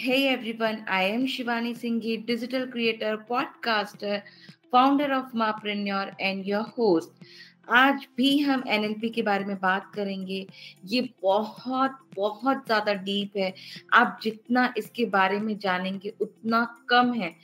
[0.00, 4.22] Hey everyone, I am Shivani Singhi, digital creator, podcaster,
[4.70, 7.10] founder of Mapreneur and your host.
[7.68, 10.46] आज भी हम NLP के बारे में बात करेंगे।
[10.86, 13.52] ये बहुत बहुत ज़्यादा डीप है।
[13.94, 17.34] आप जितना इसके बारे में जानेंगे उतना कम है।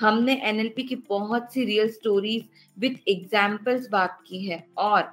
[0.00, 2.44] हमने एनएलपी की बहुत सी रियल स्टोरीज
[2.78, 5.10] विथ एग्जाम्पल्स बात की है। और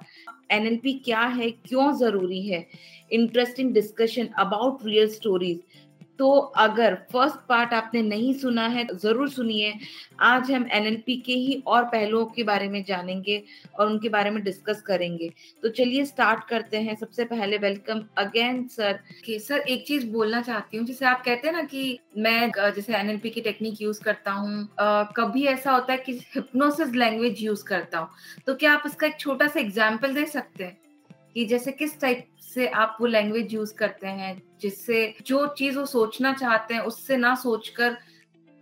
[0.52, 2.66] एनएलपी क्या है क्यों ज़रूरी है?
[3.12, 5.60] Interesting discussion about real stories
[6.18, 9.72] तो अगर फ़र्स्ट पार्ट आपने नहीं सुना है तो ज़रूर सुनिए।
[10.22, 13.42] आज हम एनएलपी के ही और पहलुओं के बारे में जानेंगे
[13.74, 15.30] और उनके बारे में डिस्कस करेंगे।
[15.62, 20.40] तो चलिए स्टार्ट करते हैं। सबसे पहले वेलकम अगेन सर कि सर एक चीज़ बोलना
[20.42, 24.32] चाहती हूँ। जैसे आप कहते हैं ना कि मैं जैसे एनएलपी की टेक्निक यूज़ करता
[24.32, 24.68] हूँ
[25.16, 28.08] कभी ऐसा होता है कि हिप्नोसिस लैंग्वेज यूज़ करता हूँ।
[28.46, 30.76] तो क्या आप इसका एक छोटा सा एग्ज़ाम्पल दे सकते हैं?
[31.34, 35.84] कि जैसे किस टाइप से आप वो लैंग्वेज यूज़ करते हैं जिससे जो चीज़ वो
[35.86, 37.96] सोचना चाहते हैं उससे ना सोचकर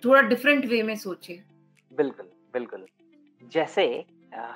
[0.03, 1.43] थोड़ा डिफरेंट वे में सोचे।
[1.93, 2.87] बिल्कुल बिल्कुल।
[3.53, 3.87] जैसे
[4.33, 4.47] आ,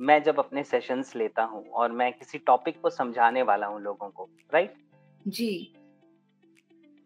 [0.00, 4.08] मैं जब अपने सेशंस लेता हूँ और मैं किसी टॉपिक को समझाने वाला हूँ लोगों
[4.08, 4.74] को राइट
[5.26, 5.72] जी।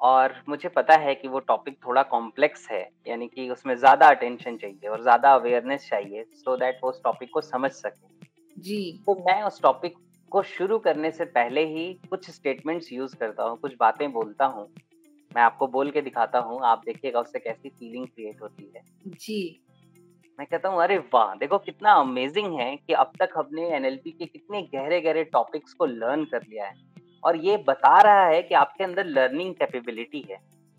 [0.01, 4.57] और मुझे पता है कि वो टॉपिक थोड़ा कॉम्प्लेक्स है यानी कि उसमें ज़्यादा अटेंशन
[4.57, 8.27] चाहिए और ज़्यादा अवेयरनेस चाहिए सो so दैट वो उस टॉपिक को समझ सके।
[8.57, 9.97] जी। तो मैं उस टॉपिक
[10.31, 14.69] को शुरू करने से पहले ही कुछ स्टेटमेंट्स यूज़ करता हूँ कुछ बातें बोलता हूँ।
[15.37, 19.61] मैं आपको बोल के दिखाता हूँ आप देखिएगा उससे कैसी फीलिंग क्रिएट होती है। जी।
[20.39, 21.35] मैं कहता हूँ अरे वाह!
[21.35, 25.87] देखो कितना अमेजिंग है कि अब तक हमने एनएलपी के कितने गहरे गहरे टॉपिक्स को
[25.87, 26.75] लर्न कर लिया है।
[27.25, 30.39] और ये बता रहा है कि आपके अंदर लर्निंग कैपेबिलिटी है।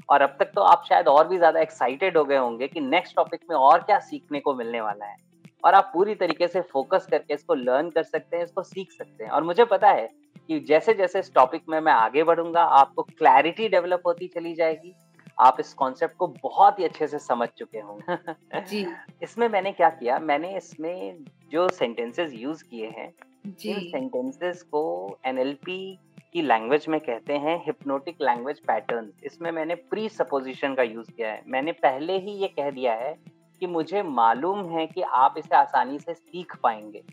[0.09, 3.15] और अब तक तो आप शायद और भी ज़्यादा एक्साइटेड हो गए होंगे कि नेक्स्ट
[3.15, 5.15] टॉपिक में और क्या सीखने को मिलने वाला है।
[5.63, 9.23] और आप पूरी तरीके से फोकस करके इसको लर्न कर सकते हैं इसको सीख सकते
[9.23, 10.09] हैं। और मुझे पता है
[10.47, 14.95] कि जैसे जैसे इस टॉपिक में मैं आगे बढ़ूँगा आपको क्लैरिटी डेवलप होती चली जाएगी।
[15.39, 18.85] आप इस कॉन्सेप्ट को बहुत ही अच्छे से समझ चुके होंगे। जी।
[19.23, 20.19] इसमें मैंने क्या किया?
[20.19, 23.13] मैंने इसमें जो सेंटेंसेस यूज़ किए हैं
[23.45, 25.99] इन सेंटेंसेस को एनएलपी
[26.33, 31.31] की लैंग्वेज में कहते हैं हिप्नोटिक लैंग्वेज पैटर्न इसमें मैंने प्री सपोजिशन का यूज़ किया
[31.31, 33.13] है। मैंने पहले ही ये कह दिया है
[33.61, 37.03] कि मुझे मालूम है कि आप इसे आसानी से सीख पाएँगे।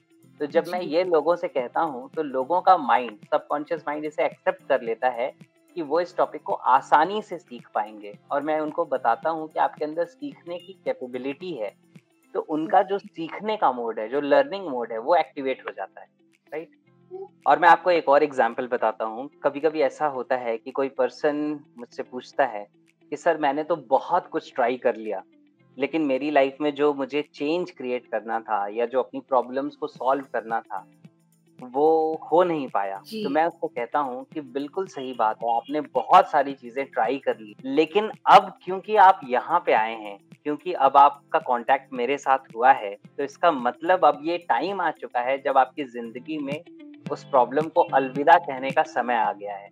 [0.40, 4.24] तो जब मैं ये लोगों से कहता हूँ तो लोगों का माइंड सबकॉन्शियस माइंड इसे
[4.24, 5.32] एक्सेप्ट कर लेता है
[5.76, 9.58] कि वो इस टॉपिक को आसानी से सीख पाएँगे। और मैं उनको बताता हूँ कि
[9.60, 11.74] आपके अंदर सीखने की कैपेबिलिटी है
[12.34, 16.00] तो उनका जो सीखने का मोड है जो लर्निंग मोड है वो एक्टिवेट हो जाता
[16.00, 16.06] है
[16.52, 16.68] राइट
[17.46, 20.88] और मैं आपको एक और एग्ज़ाम्पल बताता हूँ। कभी कभी ऐसा होता है कि कोई
[20.88, 21.36] पर्सन
[21.78, 22.66] मुझसे पूछता है
[23.12, 25.22] कि सर मैंने तो बहुत कुछ ट्राई कर लिया।
[25.76, 29.86] लेकिन मेरी लाइफ में जो मुझे चेंज क्रिएट करना था या जो अपनी प्रॉब्लम्स को
[29.88, 30.86] सॉल्व करना था
[31.58, 31.84] वो
[32.22, 36.30] हो नहीं पाया। तो मैं उसको कहता हूँ कि बिल्कुल सही बात है आपने बहुत
[36.30, 40.96] सारी चीज़ें ट्राई कर ली लेकिन अब क्योंकि आप यहाँ पे आए हैं क्योंकि अब
[40.96, 45.38] आपका कांटेक्ट मेरे साथ हुआ है तो इसका मतलब अब ये टाइम आ चुका है
[45.42, 46.60] जब आपकी ज़िंदगी में
[47.10, 49.70] उस प्रॉब्लम को अलविदा कहने का समय आ गया है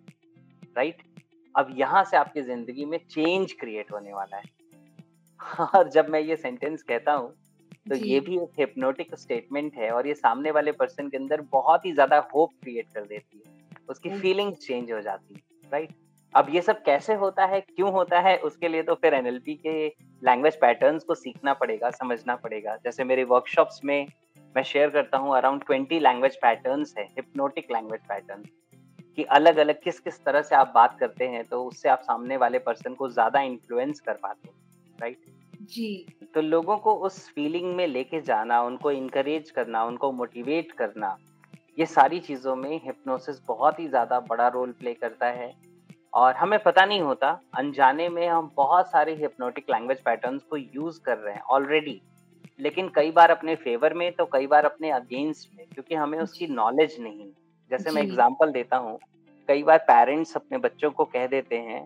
[0.77, 1.03] राइट
[1.55, 4.43] अब यहाँ से आपकी ज़िंदगी में चेंज क्रिएट होने वाला है।
[5.75, 7.33] और जब मैं ये सेंटेंस कहता हूँ
[7.89, 11.85] तो ये भी एक हिप्नोटिक स्टेटमेंट है और ये सामने वाले पर्सन के अंदर बहुत
[11.85, 15.93] ही ज़्यादा होप क्रिएट कर देती है। उसकी फीलिंग चेंज हो जाती है राइट
[16.33, 19.87] अब ये सब कैसे होता है क्यों होता है उसके लिए तो फिर एनएलपी के
[20.21, 24.07] लैंग्वेज पैटर्न्स को सीखना पड़ेगा समझना पड़ेगा। जैसे मेरे वर्कशॉप्स में
[24.55, 28.43] मैं शेयर करता हूँ अराउंड ट्वेंटी लैंग्वेज पैटर्न्स है हिप्नोटिक लैंग्वेज पैटर्न
[29.17, 32.37] कि अलग अलग किस किस तरह से आप बात करते हैं तो उससे आप सामने
[32.37, 34.55] वाले पर्सन को ज़्यादा इन्फ्लुएंस कर पाते हैं
[34.99, 35.17] राइट
[35.65, 36.05] जी।
[36.35, 41.15] तो लोगों को उस फीलिंग में लेके जाना उनको इनकरेज करना उनको मोटिवेट करना
[41.77, 45.53] ये सारी चीज़ों में हिप्नोसिस बहुत ही ज़्यादा बड़ा रोल प्ले करता है।
[46.13, 50.99] और हमें पता नहीं होता अनजाने में हम बहुत सारे हिप्नोटिक लैंग्वेज पैटर्न्स को यूज़
[51.05, 52.01] कर रहे हैं ऑलरेडी
[52.59, 56.47] लेकिन कई बार अपने फेवर में तो कई बार अपने अगेंस्ट में क्योंकि हमें उसकी
[56.47, 57.29] नॉलेज नहीं।
[57.71, 58.97] जैसे मैं एग्ज़ाम्पल देता हूँ
[59.49, 61.85] कई बार पेरेंट्स अपने बच्चों को कह देते हैं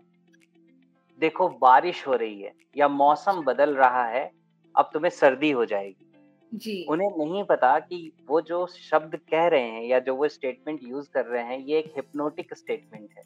[1.19, 4.31] देखो बारिश हो रही है या मौसम बदल रहा है
[4.75, 6.05] अब तुम्हें सर्दी हो जाएगी।
[6.53, 10.79] जी। उन्हें नहीं पता कि वो जो शब्द कह रहे हैं या जो वो स्टेटमेंट
[10.83, 13.23] यूज़ कर रहे हैं ये एक हिप्नोटिक स्टेटमेंट है।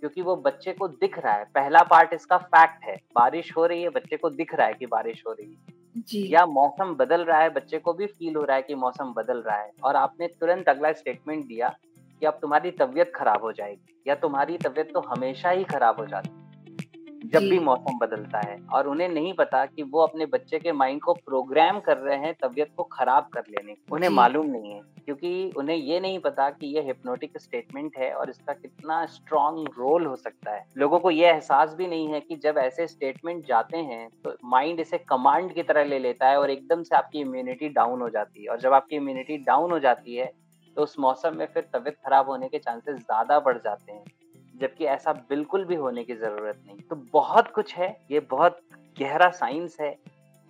[0.00, 3.82] क्योंकि वो बच्चे को दिख रहा है। पहला पार्ट इसका फैक्ट है। बारिश हो रही
[3.82, 7.24] है बच्चे को दिख रहा है कि बारिश हो रही है। जी। या मौसम बदल
[7.24, 9.96] रहा है बच्चे को भी फील हो रहा है कि मौसम बदल रहा है। और
[9.96, 11.68] आपने तुरंत अगला स्टेटमेंट दिया
[12.20, 16.06] कि अब तुम्हारी तबीयत खराब हो जाएगी। या तुम्हारी तबीयत तो हमेशा ही खराब हो
[16.06, 16.47] जाती है।
[17.28, 21.00] जब भी मौसम बदलता है और उन्हें नहीं पता कि वो अपने बच्चे के माइंड
[21.02, 25.52] को प्रोग्राम कर रहे हैं तबीयत को खराब कर लेने उन्हें मालूम नहीं है क्योंकि
[25.56, 30.16] उन्हें ये नहीं पता कि ये हिप्नोटिक स्टेटमेंट है और इसका कितना स्ट्रॉन्ग रोल हो
[30.16, 34.08] सकता है। लोगों को ये एहसास भी नहीं है कि जब ऐसे स्टेटमेंट जाते हैं
[34.24, 38.00] तो माइंड इसे कमांड की तरह ले लेता है और एकदम से आपकी इम्यूनिटी डाउन
[38.00, 40.30] हो जाती है और जब आपकी इम्यूनिटी डाउन हो जाती है
[40.76, 44.04] तो उस मौसम में फिर तबीयत खराब होने के चांसेस ज़्यादा बढ़ जाते हैं।
[44.60, 48.60] जबकि ऐसा बिल्कुल भी होने की ज़रूरत नहीं। तो बहुत कुछ है ये बहुत
[49.00, 49.90] गहरा साइंस है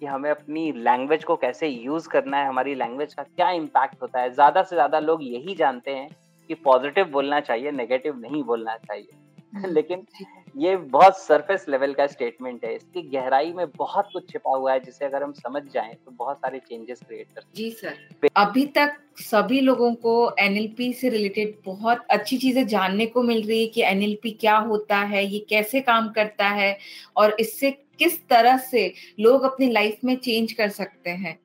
[0.03, 4.21] कि हमें अपनी लैंग्वेज को कैसे यूज़ करना है हमारी लैंग्वेज का क्या इम्पैक्ट होता
[4.21, 6.09] है। ज़्यादा से ज़्यादा लोग यही जानते हैं
[6.51, 9.09] कि पॉजिटिव बोलना चाहिए नेगेटिव नहीं बोलना चाहिए।
[9.55, 10.07] हम्म, लेकिन
[10.57, 14.81] ये बहुत सरफेस लेवल का स्टेटमेंट है। इसकी गहराई में बहुत कुछ छिपा हुआ है
[14.81, 18.97] जिसे अगर हम समझ जाएँ तो बहुत सारे चेंजेस क्रिएट कर जी सर। अभी तक
[19.21, 23.83] सभी लोगों को एनएलपी से रिलेटेड बहुत अच्छी चीज़ें जानने को मिल रही है कि
[23.85, 26.77] एनएलपी क्या होता है ये कैसे काम करता है
[27.17, 31.39] और इससे किस तरह से लोग अपनी लाइफ में चेंज कर सकते हैं।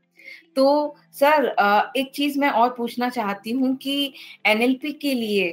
[0.56, 1.46] तो सर
[1.98, 4.14] एक चीज़ मैं और पूछना चाहती हूँ कि
[4.46, 5.52] एनएलपी के लिए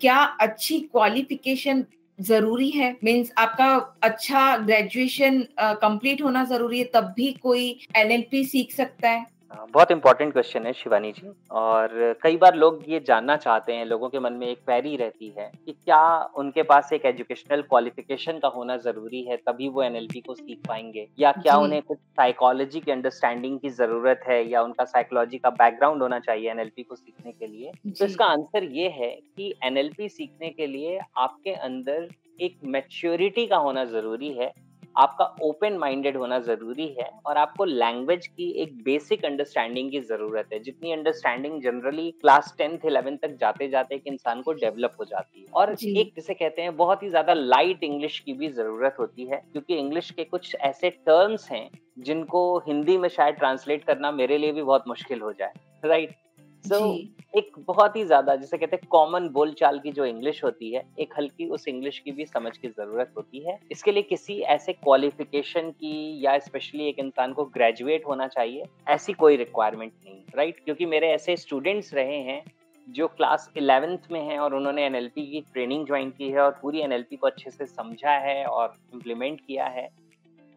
[0.00, 1.84] क्या अच्छी क्वालिफिकेशन
[2.20, 8.72] ज़रूरी है। मीन्स आपका अच्छा ग्रेजुएशन कंप्लीट होना ज़रूरी है तब भी कोई एलएलपी सीख
[8.72, 13.36] सकता है हाँ, बहुत इंपॉर्टेंट क्वेश्चन है शिवानी जी। और कई बार लोग ये जानना
[13.36, 16.00] चाहते हैं लोगों के मन में एक पैरी रहती है कि क्या
[16.36, 21.06] उनके पास एक एजुकेशनल क्वालिफिकेशन का होना ज़रूरी है तभी वो एनएलपी को सीख पाएँगे?
[21.18, 26.02] या क्या उन्हें कुछ साइकोलॉजी की अंडरस्टैंडिंग की ज़रूरत है या उनका साइकोलॉजी का बैकग्राउंड
[26.02, 27.72] होना चाहिए एनएलपी को सीखने के लिए?
[27.98, 32.08] तो इसका आंसर ये है कि एनएलपी सीखने के लिए आपके अंदर
[32.40, 34.52] एक मेच्योरिटी का होना ज़रूरी है।
[34.96, 40.48] आपका ओपन माइंडेड होना ज़रूरी है और आपको लैंग्वेज की एक बेसिक अंडरस्टैंडिंग की ज़रूरत
[40.52, 45.04] है। जितनी understanding generally class tenth eleventh तक जाते जाते एक इंसान को डेवलप हो
[45.04, 48.96] जाती है। और एक जिसे कहते हैं बहुत ही ज़्यादा लाइट इंग्लिश की भी ज़रूरत
[49.00, 51.68] होती है क्योंकि इंग्लिश के कुछ ऐसे टर्म्स हैं
[52.00, 55.52] जिनको हिंदी में शायद ट्रांसलेट करना मेरे लिए भी बहुत मुश्किल हो जाए।
[55.84, 56.18] Right right?
[56.64, 60.72] सो so, एक बहुत ही ज़्यादा जिसे कहते हैं कॉमन बोलचाल की जो इंग्लिश होती
[60.72, 64.38] है एक हल्की उस इंग्लिश की भी समझ की ज़रूरत होती है। इसके लिए किसी
[64.40, 70.20] ऐसे क्वालिफिकेशन की या स्पेशली एक इंसान को ग्रेजुएट होना चाहिए ऐसी कोई रिक्वायरमेंट नहीं
[70.36, 70.64] राइट right?
[70.64, 72.42] क्योंकि मेरे ऐसे स्टूडेंट्स रहे हैं
[72.88, 76.80] जो क्लास इलेवेंथ में है और उन्होंने एनएलपी की ट्रेनिंग ज्वाइन की है और पूरी
[76.80, 79.88] एनएलपी को अच्छे से समझा है और इम्प्लीमेंट किया है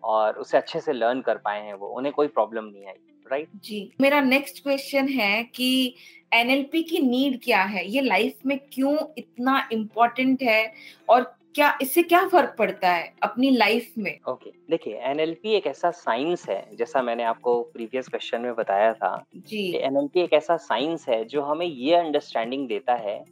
[0.04, 3.48] और उसे अच्छे से लर्न कर पाए हैं वो उन्हें कोई प्रॉब्लम नहीं आई। Right
[3.48, 3.66] right?
[3.66, 5.96] जी मेरा नेक्स्ट क्वेश्चन है कि
[6.34, 10.62] एनएलपी की नीड क्या है ये लाइफ में क्यों इतना इम्पोर्टेंट है
[11.10, 14.70] और क्या इससे क्या फ़र्क पड़ता है अपनी लाइफ में ओके okay.
[14.70, 19.62] देखिए एनएलपी एक ऐसा साइंस है जैसा मैंने आपको प्रीवियस क्वेश्चन में बताया था जी
[19.80, 23.24] एनएलपी एक ऐसा साइंस है जो हमें ये अंडरस्टैंडिंग देता है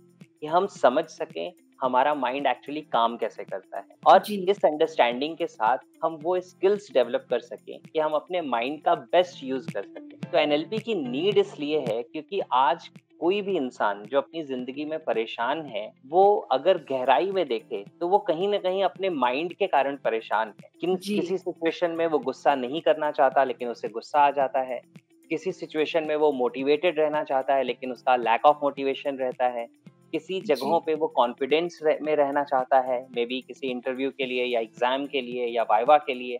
[0.41, 3.95] कि हम समझ सकें हमारा माइंड एक्चुअली काम कैसे करता है?
[4.07, 8.81] और इस अंडरस्टैंडिंग के साथ हम वो स्किल्स डेवलप कर सकें कि हम अपने माइंड
[8.81, 12.89] का बेस्ट यूज़ कर सकें। तो एनएलपी की नीड इसलिए है क्योंकि आज
[13.19, 18.07] कोई भी इंसान जो अपनी ज़िंदगी में परेशान है वो अगर गहराई में देखे तो
[18.07, 22.19] वो कहीं ना कहीं अपने माइंड के कारण परेशान है। कि किसी सिचुएशन में वो
[22.19, 24.81] गुस्सा नहीं करना चाहता लेकिन उसे गुस्सा आ जाता है।
[25.31, 29.67] किसी सिचुएशन में वो मोटिवेटेड रहना चाहता है लेकिन उसका लैक ऑफ़ मोटिवेशन रहता है।
[30.11, 34.45] किसी जगहों पे वो कॉन्फिडेंस में रहना चाहता है मे बी किसी इंटरव्यू के लिए
[34.45, 36.37] या एग्ज़ाम के लिए या वाइवा के लिए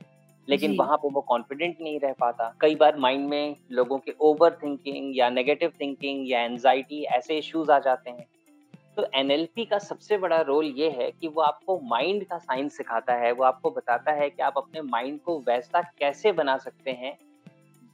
[0.47, 4.57] लेकिन वहाँ पे वो कॉन्फिडेंट नहीं रह पाता। कई बार माइंड में लोगों के ओवर
[4.63, 8.25] थिंकिंग या नेगेटिव थिंकिंग या एनजाइटी ऐसे इश्यूज़ आ जाते हैं।
[8.97, 13.13] तो एनएलपी का सबसे बड़ा रोल ये है कि वो आपको माइंड का साइंस सिखाता
[13.13, 17.17] है वो आपको बताता है कि आप अपने माइंड को वैसा कैसे बना सकते हैं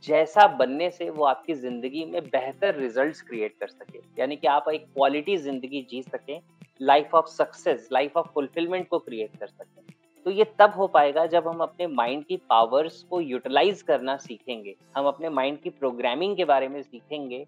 [0.04, 4.66] जैसा बनने से वो आपकी ज़िंदगी में बेहतर रिजल्ट्स क्रिएट कर सके। यानी कि आप
[4.74, 6.40] एक क्वालिटी ज़िंदगी जी सके
[6.82, 11.26] life of success life of fulfilment को क्रिएट कर सके। तो ये तब हो पाएगा
[11.26, 16.36] जब हम अपने माइंड की पावर्स को यूटिलाइज करना सीखेंगे। हम अपने माइंड की प्रोग्रामिंग
[16.38, 17.46] के बारे में सीखेंगे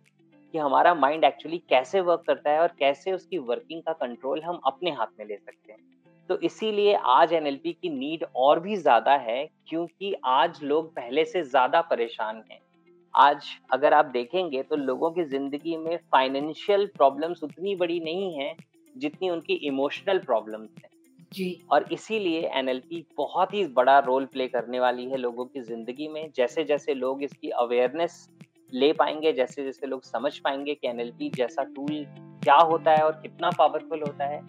[0.54, 4.60] कि हमारा माइंड एक्चुअली कैसे वर्क करता है और कैसे उसकी वर्किंग का कंट्रोल हम
[4.66, 5.80] अपने हाथ में ले सकते हैं।
[6.30, 11.42] तो इसीलिए आज एनएलपी की नीड और भी ज़्यादा है क्योंकि आज लोग पहले से
[11.44, 12.60] ज़्यादा परेशान हैं।
[13.14, 18.56] आज अगर आप देखेंगे तो लोगों की ज़िंदगी में फाइनेंशियल प्रॉब्लम्स उतनी बड़ी नहीं है
[18.96, 20.90] जितनी उनकी इमोशनल प्रॉब्लम्स हैं।
[21.34, 26.08] जी। और इसीलिए एनएलपी बहुत ही बड़ा रोल प्ले करने वाली है लोगों की ज़िंदगी
[26.08, 28.28] में जैसे जैसे लोग इसकी अवेयरनेस
[28.74, 32.06] ले पाएँगे जैसे जैसे लोग समझ पाएँगे कि एनएलपी जैसा टूल
[32.44, 34.42] क्या होता है और कितना पावरफुल होता है।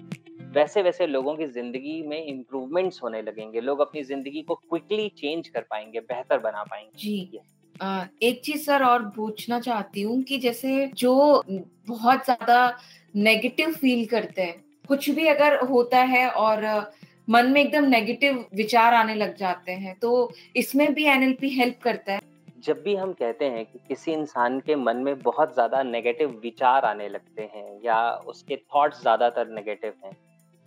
[0.50, 5.48] वैसे वैसे लोगों की ज़िंदगी में इम्प्रूवमेंट्स होने लगेंगे। लोग अपनी ज़िंदगी को क्विकली चेंज
[5.48, 7.40] कर पाएँगे बेहतर बना पाएँगे। जी।
[7.76, 11.42] आ, एक चीज़ सर और पूछना चाहती हूँ कि जैसे जो
[11.88, 12.76] बहुत ज़्यादा
[13.14, 16.64] नेगेटिव फील करते हैं कुछ भी अगर होता है और
[17.28, 22.12] मन में एकदम नेगेटिव विचार आने लग जाते हैं तो इसमें भी एनएलपी हेल्प करता
[22.12, 22.20] है?
[22.58, 26.84] जब भी हम कहते हैं कि किसी इंसान के मन में बहुत ज़्यादा नेगेटिव विचार
[26.84, 30.12] आने लगते हैं या उसके थॉट्स ज़्यादातर नेगेटिव हैं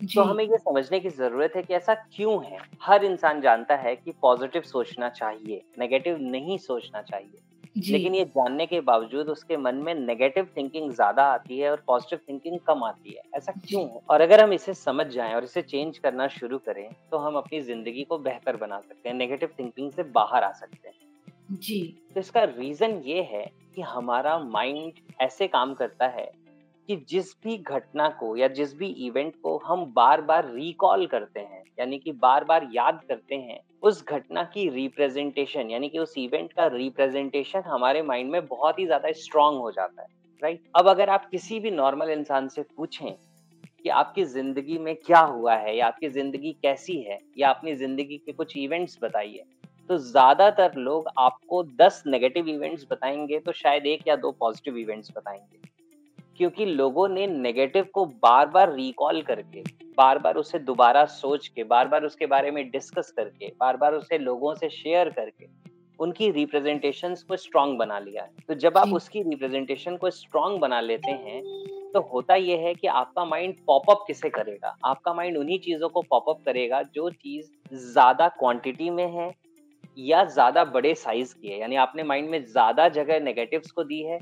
[0.06, 2.58] तो हमें ये समझने की ज़रूरत है कि ऐसा क्यों है?
[2.82, 7.40] हर इंसान जानता है कि पॉजिटिव सोचना चाहिए नेगेटिव नहीं सोचना चाहिए।
[7.88, 12.18] लेकिन ये जानने के बावजूद उसके मन में नेगेटिव थिंकिंग ज़्यादा आती है और पॉजिटिव
[12.28, 14.00] थिंकिंग कम आती है। ऐसा क्यों है?
[14.10, 17.60] और अगर हम इसे समझ जाएँ और इसे चेंज करना शुरू करें तो हम अपनी
[17.62, 20.94] ज़िंदगी को बेहतर बना सकते हैं नेगेटिव थिंकिंग से बाहर आ सकते हैं।
[21.52, 21.82] जी।
[22.14, 23.44] तो इसका रीजन ये है
[23.74, 26.30] कि हमारा माइंड ऐसे काम करता है
[26.88, 31.40] कि जिस भी घटना को या जिस भी इवेंट को हम बार बार रिकॉल करते
[31.40, 36.14] हैं, यानी कि बार बार याद करते हैं, उस घटना की रिप्रेजेंटेशन यानी कि उस
[36.18, 40.08] इवेंट का रिप्रेजेंटेशन हमारे माइंड में बहुत ही ज़्यादा स्ट्रांग हो जाता है
[40.42, 43.12] राइट अब अगर आप किसी भी नॉर्मल इंसान से पूछें
[43.82, 48.16] कि आपकी ज़िंदगी में क्या हुआ है, या आपकी ज़िंदगी कैसी है, या अपनी ज़िंदगी
[48.18, 49.44] के कुछ इवेंट्स बताइए
[49.90, 55.10] तो ज़्यादातर लोग आपको दस नेगेटिव इवेंट्स बताएँगे तो शायद एक या दो पॉजिटिव इवेंट्स
[55.16, 55.58] बताएँगे।
[56.38, 59.62] क्योंकि लोगों ने नेगेटिव को बार बार रिकॉल करके
[59.98, 63.94] बार बार उसे दोबारा सोच के बार बार उसके बारे में डिस्कस करके बार बार
[63.94, 65.46] उसे लोगों से शेयर करके
[65.98, 70.80] उनकी रिप्रेजेंटेशन को स्ट्रांग बना लिया है। तो जब आप उसकी रिप्रेजेंटेशन को स्ट्रांग बना
[70.80, 71.42] लेते हैं
[71.92, 74.76] तो होता यह है कि आपका माइंड पॉपअप किसे करेगा?
[74.84, 79.30] आपका माइंड उन्हीं चीज़ों को पॉपअप करेगा जो चीज़ ज़्यादा क्वांटिटी में है
[79.98, 84.02] या ज़्यादा बड़े साइज़ की है। यानी आपने माइंड में ज़्यादा जगह नेगेटिव्स को दी
[84.02, 84.18] है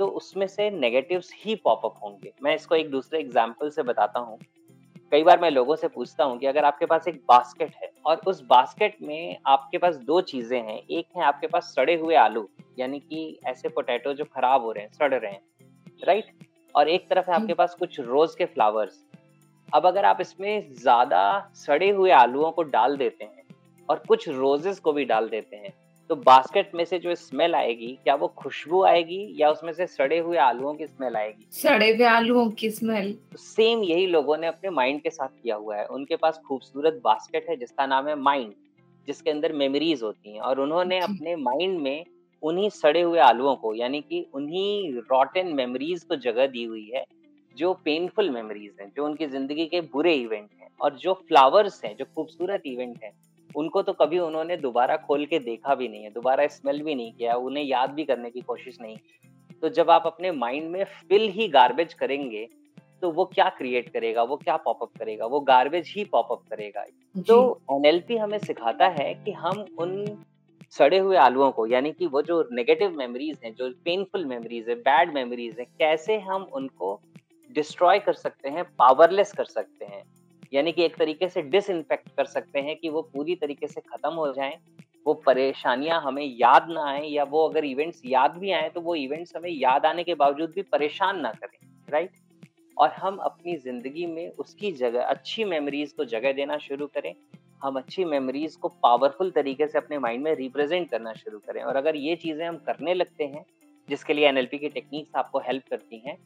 [0.00, 4.38] तो उसमें से नेगेटिव्स ही पॉपअप होंगे। मैं इसको एक दूसरे एग्ज़ाम्पल से बताता हूँ।
[5.12, 8.20] कई बार मैं लोगों से पूछता हूँ कि अगर आपके पास एक बास्केट है और
[8.26, 12.48] उस बास्केट में आपके पास दो चीज़ें हैं एक है आपके पास सड़े हुए आलू
[12.78, 15.42] यानी कि ऐसे पोटैटो जो खराब हो रहे हैं सड़ रहे हैं
[16.06, 16.32] राइट
[16.74, 19.04] और एक तरफ़ है आपके पास कुछ रोज के फ्लावर्स
[19.68, 23.44] अब अगर आप इसमें ज़्यादा सड़े हुए आलुओं को डाल देते हैं
[23.88, 25.72] और कुछ रोजेस को भी डाल देते हैं
[26.10, 30.18] तो बास्केट में से जो स्मेल आएगी क्या वो खुशबू आएगी या उसमें से सड़े
[30.18, 31.46] हुए आलुओं की स्मेल आएगी?
[31.52, 35.56] सड़े हुए आलुओं की स्मेल तो सेम यही लोगों ने अपने माइंड के साथ किया
[35.56, 38.52] हुआ है। उनके पास खूबसूरत बास्केट है जिसका नाम है माइंड
[39.08, 42.04] जिसके अंदर मेमोरीज होती हैं। और उन्होंने अपने माइंड में
[42.42, 47.04] उन्हीं सड़े हुए आलुओं को यानी कि उन्हीं रॉटन मेमोरीज को जगह दी हुई है
[47.56, 51.96] जो पेनफुल मेमोरीज हैं जो उनकी ज़िंदगी के बुरे इवेंट हैं और जो फ्लावर्स हैं
[51.96, 53.12] जो खूबसूरत इवेंट हैं
[53.54, 57.12] उनको तो कभी उन्होंने दोबारा खोल के देखा भी नहीं है दोबारा स्मेल भी नहीं
[57.12, 58.96] किया उन्हें याद भी करने की कोशिश नहीं।
[59.62, 62.46] तो जब आप अपने माइंड में फिल ही गार्बेज करेंगे
[63.02, 66.84] तो वो क्या क्रिएट करेगा वो क्या पॉपअप करेगा वो गार्बेज ही पॉपअप करेगा।
[67.28, 70.04] तो एनएलपी हमें सिखाता है कि हम उन
[70.72, 74.74] सड़े हुए आलुओं को यानी कि वो जो नेगेटिव मेमोरीज हैं जो पेनफुल मेमोरीज है
[74.76, 76.98] बैड मेमोरीज है कैसे हम उनको
[77.50, 80.02] डिस्ट्रॉय कर सकते हैं पावरलेस कर सकते हैं?
[80.52, 84.12] यानी कि एक तरीके से डिसइनफेक्ट कर सकते हैं कि वो पूरी तरीके से खत्म
[84.12, 84.58] हो जाए,
[85.06, 88.94] वो परेशानियाँ हमें याद ना आए या वो अगर इवेंट्स याद भी आए तो वो
[88.94, 91.58] इवेंट्स हमें याद आने के बावजूद भी परेशान ना करें
[91.88, 92.10] राइट
[92.76, 97.14] और हम अपनी ज़िंदगी में उसकी जगह, अच्छी मेमोरीज को जगह देना शुरू करें।
[97.62, 101.76] हम अच्छी मेमोरीज को पावरफुल तरीके से अपने माइंड में रिप्रेजेंट करना शुरू करें। और
[101.76, 103.44] अगर ये चीज़ें हम करने लगते हैं,
[103.88, 106.16] जिसके लिए एनएलपी की टेक्निक्स आपको हेल्प करती हैं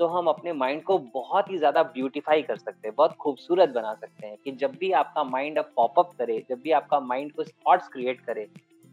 [0.00, 3.94] तो हम अपने माइंड को बहुत ही ज़्यादा ब्यूटीफाई कर सकते हैं, बहुत खूबसूरत बना
[3.94, 7.48] सकते हैं कि जब भी आपका माइंड अब पॉपअप करे, जब भी आपका माइंड कुछ
[7.48, 8.46] थॉट्स क्रिएट करे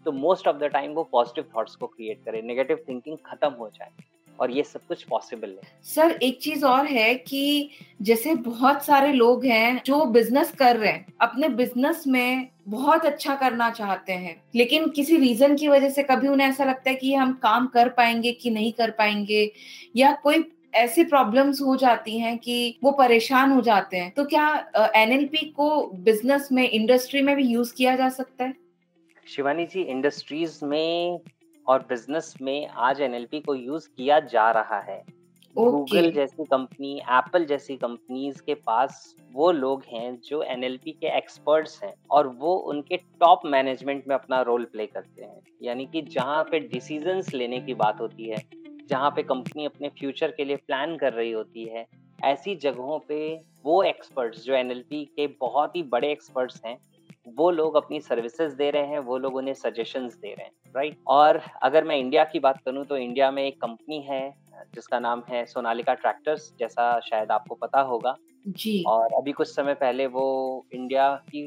[0.06, 3.70] तो मोस्ट ऑफ़ द टाइम वो पॉजिटिव थॉट्स को क्रिएट करे नेगेटिव थिंकिंग खत्म हो
[3.70, 3.90] जाए
[4.40, 7.70] और ये सब कुछ पॉसिबल है। सर, एक चीज़ और है कि
[8.02, 13.36] जैसे बहुत सारे लोग हैं जो बिज़नेस कर रहे हैं, अपने बिज़नेस में बहुत अच्छा
[13.36, 17.14] करना चाहते हैं, लेकिन किसी रीजन की वजह से कभी उन्हें ऐसा लगता है कि
[17.14, 19.52] हम काम कर पाएँगे कि नहीं कर पाएँगे,
[19.96, 20.44] या कोई
[20.76, 24.48] ऐसी प्रॉब्लम्स हो जाती हैं कि वो परेशान हो जाते हैं। तो क्या
[24.96, 28.54] एनएलपी को बिज़नेस में इंडस्ट्री में भी यूज़ किया जा सकता है?
[29.28, 31.20] शिवानी जी इंडस्ट्रीज़ में
[31.68, 35.04] और बिज़नेस में आज एनएलपी को यूज़ किया जा रहा है।
[35.56, 36.14] Google okay.
[36.16, 41.94] जैसी कंपनी एप्पल जैसी कंपनीज़ के पास वो लोग हैं जो एनएलपी के एक्सपर्ट्स हैं
[42.12, 46.60] और वो उनके टॉप मैनेजमेंट में अपना रोल प्ले करते हैं। यानी कि जहाँ पे
[46.60, 51.14] डिसीजंस लेने की बात होती है जहाँ पे कंपनी अपने फ्यूचर के लिए प्लान कर
[51.14, 51.86] रही होती है
[52.20, 53.20] ऐसी जगहों पे
[53.66, 56.78] वो एक्सपर्ट्स जो एनएलपी के बहुत ही बड़े एक्सपर्ट्स हैं
[57.28, 60.98] वो लोग अपनी सर्विसेज़ दे रहे हैं वो लोग उन्हें सजेशंस दे रहे हैं राइट
[61.08, 64.22] और अगर मैं इंडिया की बात करूँ तो इंडिया में एक कंपनी है
[64.76, 69.74] जिसका नाम है सोनालिका ट्रैक्टर्स जैसा शायद आपको पता होगा। जी। और अभी कुछ समय
[69.74, 71.44] पहले वो इंडिया की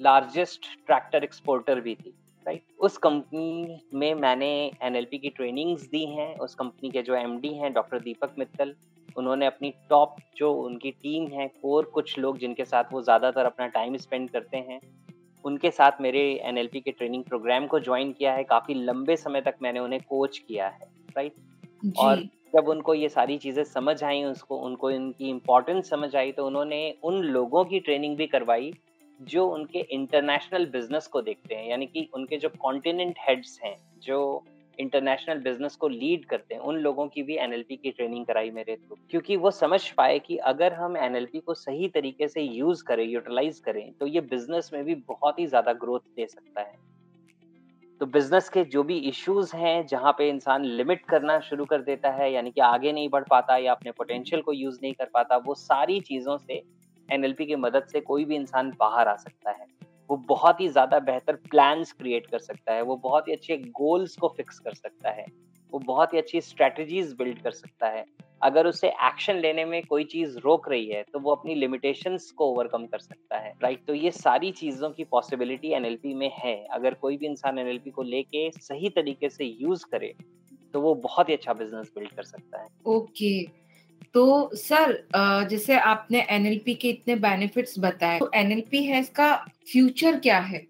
[0.00, 2.14] लार्जेस्ट ट्रैक्टर एक्सपोर्टर भी थी।
[2.46, 4.50] राइट उस कंपनी में मैंने
[4.82, 8.74] एनएलपी की ट्रेनिंग्स दी हैं। उस कंपनी के जो एमडी हैं डॉक्टर दीपक मित्तल
[9.16, 13.66] उन्होंने अपनी टॉप जो उनकी टीम है कोर कुछ लोग जिनके साथ वो ज़्यादातर अपना
[13.68, 14.80] टाइम स्पेंड करते हैं
[15.44, 19.54] उनके साथ मेरे एनएलपी के ट्रेनिंग प्रोग्राम को ज्वाइन किया है। काफ़ी लंबे समय तक
[19.62, 22.22] मैंने उन्हें कोच किया है। राइट और
[22.54, 26.78] जब उनको ये सारी चीज़ें समझ आई उसको उनको इनकी इम्पोर्टेंस समझ आई तो उन्होंने
[27.04, 28.72] उन लोगों की ट्रेनिंग भी करवाई
[29.22, 34.44] जो उनके इंटरनेशनल बिज़नेस को देखते हैं, यानी कि उनके जो कॉन्टिनेंट हेड्स हैं, जो
[34.78, 38.76] इंटरनेशनल बिज़नेस को लीड करते हैं, उन लोगों की भी एनएलपी की ट्रेनिंग कराई मेरे
[38.76, 43.04] थ्रू क्योंकि वो समझ पाए कि अगर हम एनएलपी को सही तरीके से यूज़ करें
[43.04, 46.74] यूटिलाइज करें तो ये बिज़नेस में भी बहुत ही ज़्यादा ग्रोथ दे सकता है।
[48.00, 52.10] तो बिज़नेस के जो भी इश्यूज़ हैं, जहाँ पे इंसान लिमिट करना शुरू कर देता
[52.10, 55.36] है, यानी कि आगे नहीं बढ़ पाता या अपने पोटेंशियल को यूज़ नहीं कर पाता,
[55.36, 56.62] वो सारी चीज़ों से
[57.12, 59.66] एनएलपी की मदद से कोई भी इंसान बाहर आ सकता है।
[60.10, 64.16] वो बहुत ही ज़्यादा बेहतर प्लान्स क्रिएट कर सकता है, वो बहुत ही अच्छे गोल्स
[64.16, 65.24] को फिक्स कर सकता है,
[65.72, 68.04] वो बहुत ही अच्छी स्ट्रेटजीज बिल्ड कर सकता है।
[68.42, 72.46] अगर उसे एक्शन लेने में कोई चीज़ रोक रही है तो वो अपनी लिमिटेशंस को
[72.46, 76.94] ओवरकम कर सकता है राइट तो ये सारी चीज़ों की पॉसिबिलिटी एनएलपी में है। अगर
[76.94, 80.14] कोई भी इंसान एनएलपी को लेके सही तरीके से यूज़ करे
[80.74, 83.61] तो वो बहुत ही अच्छा बिज़नेस बिल्ड कर सकता है। Okay okay.
[84.14, 89.34] तो सर जैसे आपने एनएलपी के इतने बेनिफिट्स बताए तो एनएलपी है इसका
[89.72, 90.66] फ्यूचर क्या है?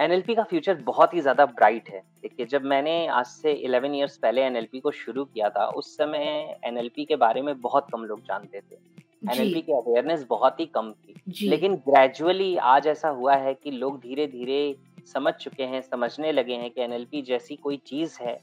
[0.00, 4.16] एनएलपी का फ्यूचर बहुत ही ज़्यादा ब्राइट है। देखिए जब मैंने आज से 11 इयर्स
[4.16, 8.20] पहले एनएलपी को शुरू किया था उस समय एनएलपी के बारे में बहुत कम लोग
[8.22, 8.76] जानते थे।
[9.24, 13.98] एनएलपी की अवेयरनेस बहुत ही कम थी। लेकिन ग्रेजुअली आज ऐसा हुआ है कि लोग
[14.00, 14.74] धीरे धीरे
[15.06, 18.34] समझ चुके हैं समझने लगे हैं कि एनएलपी जैसी कोई चीज़ है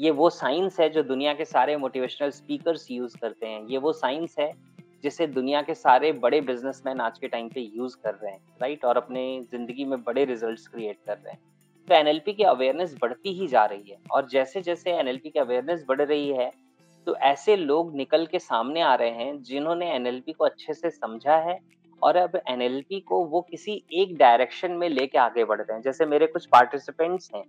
[0.00, 3.92] ये वो साइंस है जो दुनिया के सारे मोटिवेशनल स्पीकर्स यूज़ करते हैं। ये वो
[3.92, 4.52] साइंस है
[5.04, 8.84] जिसे दुनिया के सारे बड़े बिजनेसमैन आज के टाइम पे यूज़ कर रहे हैं राइट
[8.84, 11.40] और अपने ज़िंदगी में बड़े रिजल्ट्स क्रिएट कर रहे हैं।
[11.88, 15.84] तो एनएलपी की अवेयरनेस बढ़ती ही जा रही है और जैसे जैसे एनएलपी की अवेयरनेस
[15.88, 16.50] बढ़ रही है
[17.06, 21.36] तो ऐसे लोग निकल के सामने आ रहे हैं जिन्होंने एनएलपी को अच्छे से समझा
[21.40, 21.58] है
[22.02, 26.06] और अब एनएलपी को वो किसी एक डायरेक्शन में लेके आगे बढ़ रहे हैं। जैसे
[26.06, 27.44] मेरे कुछ पार्टिसिपेंट्स हैं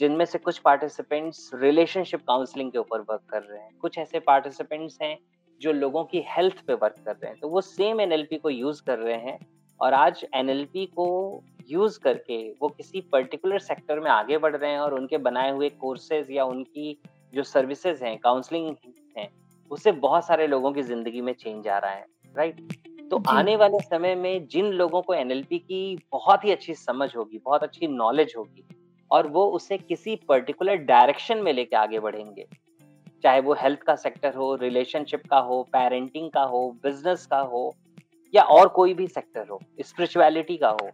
[0.00, 4.98] जिनमें से कुछ पार्टिसिपेंट्स रिलेशनशिप काउंसलिंग के ऊपर वर्क कर रहे हैं। कुछ ऐसे पार्टिसिपेंट्स
[5.02, 5.18] हैं
[5.60, 8.82] जो लोगों की हेल्थ पे वर्क कर रहे हैं। तो वो सेम एनएलपी को यूज़
[8.82, 9.38] कर रहे हैं
[9.80, 14.78] और आज एनएलपी को यूज़ करके वो किसी पर्टिकुलर सेक्टर में आगे बढ़ रहे हैं
[14.78, 16.96] और उनके बनाए हुए कोर्सेज या उनकी
[17.34, 18.74] जो सर्विसेज़ हैं काउंसलिंग
[19.18, 19.28] हैं
[19.70, 22.60] उससे बहुत सारे लोगों की ज़िंदगी में चेंज आ रहा है राइट
[23.10, 27.38] तो आने वाले समय में जिन लोगों को एनएलपी की बहुत ही अच्छी समझ होगी
[27.44, 28.64] बहुत अच्छी नॉलेज होगी
[29.10, 32.46] और वो उसे किसी पर्टिकुलर डायरेक्शन में लेके आगे बढ़ेंगे।
[33.24, 37.74] चाहे वो हेल्थ का सेक्टर हो रिलेशनशिप का हो पेरेंटिंग का हो बिज़नेस का हो,
[38.34, 40.88] या और कोई भी सेक्टर हो स्पिरिचुअलिटी का हो,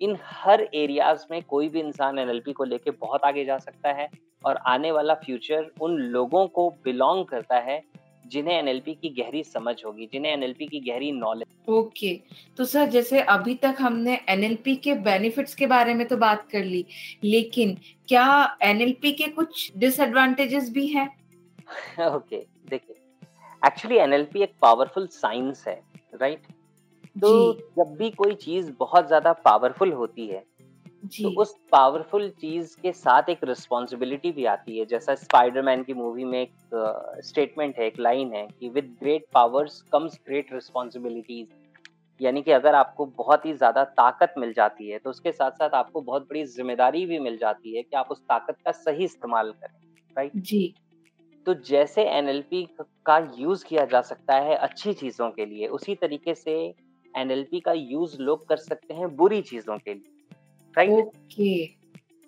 [0.00, 4.08] इन हर एरियाज़ में कोई भी इंसान एनएलपी को लेके बहुत आगे जा सकता है
[4.44, 7.82] और आने वाला फ्यूचर उन लोगों को बिलोंग करता है
[8.24, 12.14] जिन्हें एनएलपी की गहरी समझ होगी जिन्हें एनएलपी की गहरी नॉलेज ओके
[12.56, 16.64] तो सर जैसे अभी तक हमने एनएलपी के बेनिफिट्स के बारे में तो बात कर
[16.64, 16.84] ली
[17.24, 17.76] लेकिन
[18.08, 21.08] क्या एनएलपी के कुछ डिसएडवांटेजेस भी हैं?
[22.14, 22.96] ओके देखिए
[23.62, 25.80] एक्चुअली एनएलपी एक पावरफुल साइंस है
[26.14, 26.52] राइट right?
[27.16, 30.42] तो जब भी कोई चीज़ बहुत ज़्यादा पावरफुल होती है
[31.02, 36.24] तो उस पावरफुल चीज़ के साथ एक रिस्पॉन्सिबिलिटी भी आती है। जैसा स्पाइडरमैन की मूवी
[36.24, 36.52] में एक
[37.24, 41.48] स्टेटमेंट uh, है एक लाइन है कि with great powers comes great responsibilities
[42.20, 45.70] यानी कि अगर आपको बहुत ही ज़्यादा ताकत मिल जाती है तो उसके साथ साथ
[45.70, 49.52] आपको बहुत बड़ी ज़िम्मेदारी भी मिल जाती है कि आप उस ताकत का सही इस्तेमाल
[49.52, 49.78] करें
[50.16, 50.74] राइट जी।
[51.46, 52.68] तो जैसे एनएलपी
[53.06, 56.52] का यूज़ किया जा सकता है अच्छी चीज़ों के लिए उसी तरीके से
[57.14, 60.20] एनएलपी का यूज़ लोग कर सकते हैं बुरी चीज़ों के लिए।
[60.74, 61.52] Right okay.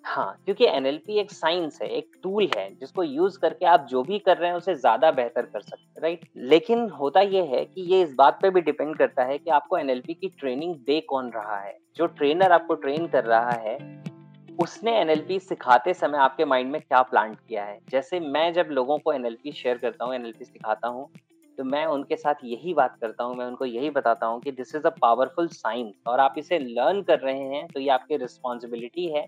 [0.03, 4.19] हाँ क्योंकि एनएलपी एक साइंस है एक टूल है जिसको यूज़ करके आप जो भी
[4.19, 7.81] कर रहे हैं उसे ज़्यादा बेहतर कर सकते हैं राइट लेकिन होता यह है कि
[7.93, 11.31] ये इस बात पे भी डिपेंड करता है कि आपको एनएलपी की ट्रेनिंग दे कौन
[11.31, 13.77] रहा है। जो ट्रेनर आपको ट्रेन कर रहा है
[14.59, 17.79] उसने एनएलपी सिखाते समय आपके माइंड में क्या प्लांट किया है?
[17.89, 21.09] जैसे मैं जब लोगों को एनएलपी शेयर करता हूँ एनएलपी सिखाता हूँ
[21.57, 24.75] तो मैं उनके साथ यही बात करता हूँ मैं उनको यही बताता हूँ कि this
[24.75, 29.07] is a powerful science और आप इसे लर्न कर रहे हैं तो ये आपकी रिस्पॉन्सिबिलिटी
[29.07, 29.27] है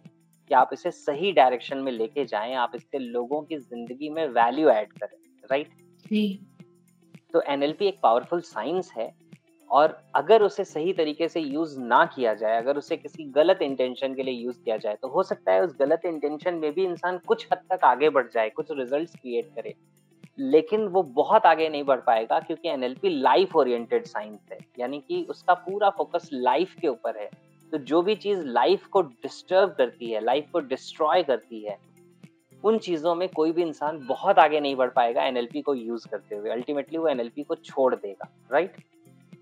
[0.49, 4.69] कि आप इसे सही डायरेक्शन में लेके जाएँ आप इससे लोगों की ज़िंदगी में वैल्यू
[4.69, 5.17] ऐड करें
[5.51, 5.67] राइट
[7.33, 9.11] तो एनएलपी एक पावरफुल साइंस है
[9.69, 14.13] और अगर उसे सही तरीके से यूज़ ना किया जाए अगर उसे किसी गलत इंटेंशन
[14.15, 17.17] के लिए यूज़ किया जाए तो हो सकता है उस गलत इंटेंशन में भी इंसान
[17.17, 19.73] कुछ हद तक आगे बढ़ जाए कुछ रिजल्ट्स क्रिएट करे।
[20.37, 25.25] लेकिन वो बहुत आगे नहीं बढ़ पाएगा क्योंकि एनएलपी लाइफ ओरिएंटेड साइंस है। यानी कि
[25.29, 27.29] उसका पूरा फोकस लाइफ के ऊपर है।
[27.71, 31.77] तो जो भी चीज़ लाइफ को डिस्टर्ब करती है लाइफ को डिस्ट्रॉय करती है
[32.63, 36.35] उन चीज़ों में कोई भी इंसान बहुत आगे नहीं बढ़ पाएगा एनएलपी को यूज़ करते
[36.35, 38.75] हुए। अल्टीमेटली वो एनएलपी को छोड़ देगा right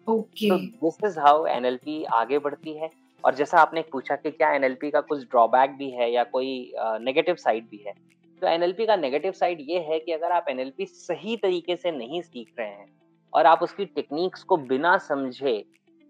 [0.09, 2.89] okay this is how NLP आगे बढ़ती है।
[3.23, 7.35] और जैसा आपने पूछा कि क्या एनएलपी का कुछ ड्रॉबैक भी है या कोई नेगेटिव
[7.35, 7.93] uh, साइड भी है
[8.41, 12.21] तो एनएलपी का नेगेटिव साइड ये है कि अगर आप एनएलपी सही तरीके से नहीं
[12.21, 12.85] सीख रहे हैं
[13.33, 15.63] और आप उसकी टेक्निक्स को बिना समझे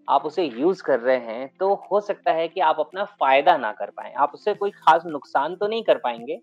[0.08, 3.72] आप उसे यूज़ कर रहे हैं तो हो सकता है कि आप अपना फ़ायदा ना
[3.72, 6.38] कर पाए। आप उससे कोई खास नुकसान तो नहीं कर पाएँगे,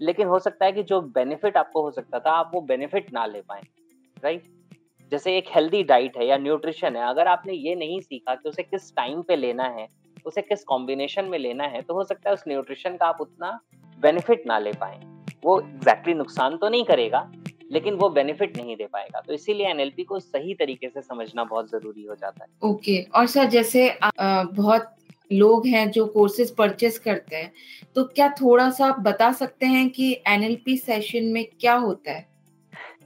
[0.00, 3.26] लेकिन हो सकता है कि जो बेनिफिट आपको हो सकता था, आप वो बेनिफिट ना
[3.26, 3.62] ले पाए,
[4.16, 4.42] राइट?
[5.12, 8.62] जैसे एक हेल्दी डाइट है या न्यूट्रिशन है, अगर आपने ये नहीं सीखा कि उसे
[8.62, 9.86] किस टाइम पे लेना है,
[10.26, 13.58] उसे किस कॉम्बिनेशन में लेना है तो हो सकता है उस न्यूट्रिशन का आप उतना
[13.98, 15.00] बेनिफिट ना ले पाए।
[15.44, 17.30] वो एग्जैक्टली exactly नुकसान तो नहीं करेगा
[17.72, 21.70] लेकिन वो बेनिफिट नहीं दे पाएगा तो इसीलिए एनएलपी को सही तरीके से समझना बहुत
[21.70, 23.14] ज़रूरी हो जाता है ओके okay.
[23.14, 24.90] और सर जैसे आ, बहुत
[25.32, 27.52] लोग हैं जो कोर्सेज परचेस करते हैं
[27.94, 32.26] तो क्या थोड़ा सा आप बता सकते हैं कि एनएलपी सेशन में क्या होता है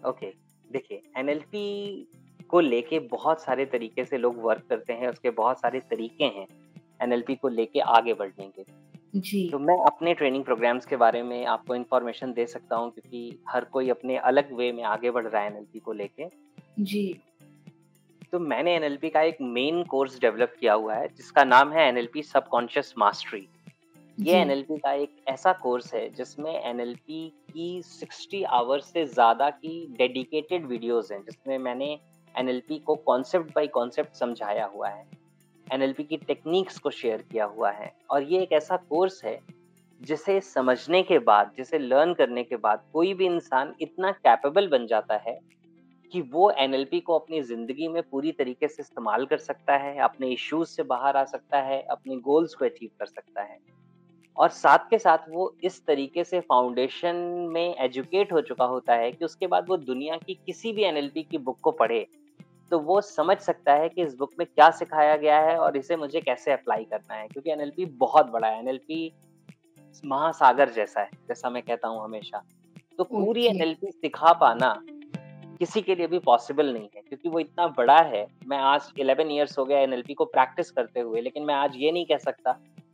[0.06, 0.36] ओके okay.
[0.70, 2.08] देखिए एनएलपी
[2.50, 6.46] को लेके बहुत सारे तरीके से लोग वर्क करते हैं उसके बहुत सारे तरीके हैं
[7.02, 8.62] एनएलपी को लेके आगे बढ़ने के
[9.14, 13.38] जी। तो मैं अपने ट्रेनिंग प्रोग्राम्स के बारे में आपको इन्फॉर्मेशन दे सकता हूँ क्योंकि
[13.48, 16.28] हर कोई अपने अलग वे में आगे बढ़ रहा है एनएलपी को लेके।
[16.80, 17.20] जी।
[18.32, 22.22] तो मैंने एनएलपी का एक मेन कोर्स डेवलप किया हुआ है जिसका नाम है एनएलपी
[22.22, 23.46] सबकॉन्शियस मास्टरी
[24.18, 29.86] ये एनएलपी का एक ऐसा कोर्स है जिसमें एनएलपी की 60 आवर्स से ज़्यादा की
[29.98, 31.98] डेडिकेटेड वीडियोस हैं जिसमें मैंने
[32.34, 35.06] एनएलपी को कॉन्सेप्ट बाय कॉन्सेप्ट समझाया हुआ है।
[35.72, 39.40] एनएलपी की टेक्निक्स को शेयर किया हुआ है। और ये एक ऐसा कोर्स है,
[40.00, 44.86] जिसे समझने के बाद, जिसे लर्न करने के बाद कोई भी इंसान इतना कैपेबल बन
[44.86, 45.38] जाता है
[46.12, 50.28] कि वो एनएलपी को अपनी ज़िंदगी में पूरी तरीके से इस्तेमाल कर सकता है, अपने
[50.28, 53.58] इश्यूज़ से बाहर आ सकता है, अपने गोल्स को अचीव कर सकता है।
[54.36, 57.16] और साथ के साथ वो इस तरीके से फाउंडेशन
[57.52, 61.22] में एजुकेट हो चुका होता है कि उसके बाद वो दुनिया की किसी भी एनएलपी
[61.22, 62.06] की बुक को पढ़े
[62.70, 65.96] तो वो समझ सकता है कि इस बुक में क्या सिखाया गया है और इसे
[65.96, 69.12] मुझे कैसे अप्लाई करना है क्योंकि एनएलपी बहुत बड़ा है एनएलपी
[70.04, 72.42] महासागर जैसा है जैसा मैं कहता हूँ हमेशा।
[72.98, 74.74] तो पूरी एनएलपी सिखा पाना
[75.58, 79.30] किसी के लिए भी पॉसिबल नहीं है क्योंकि वो इतना बड़ा है मैं आज 11
[79.30, 82.52] इयर्स हो गया एनएलपी को प्रैक्टिस करते हुए लेकिन मैं आज ये नहीं कह सकता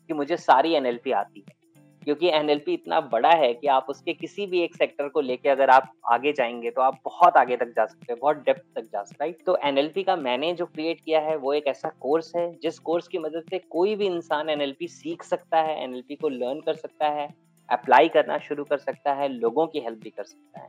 [0.09, 1.64] कि मुझे सारी एनएलपी आती है।
[2.05, 5.71] क्योंकि एनएलपी इतना बड़ा है कि आप उसके किसी भी एक सेक्टर को लेके अगर
[5.71, 9.03] आप आगे जाएँगे तो आप बहुत आगे तक जा सकते हैं, बहुत डेप्थ तक जा
[9.03, 12.51] सकते राइट तो एनएलपी का मैंने जो क्रिएट किया है, वो एक ऐसा कोर्स है,
[12.63, 16.61] जिस कोर्स की मदद से कोई भी इंसान एनएलपी सीख सकता है, एनएलपी को लर्न
[16.61, 17.29] कर सकता है
[17.69, 20.69] अप्लाई करना शुरू कर सकता है, लोगों की हेल्प भी कर सकता है।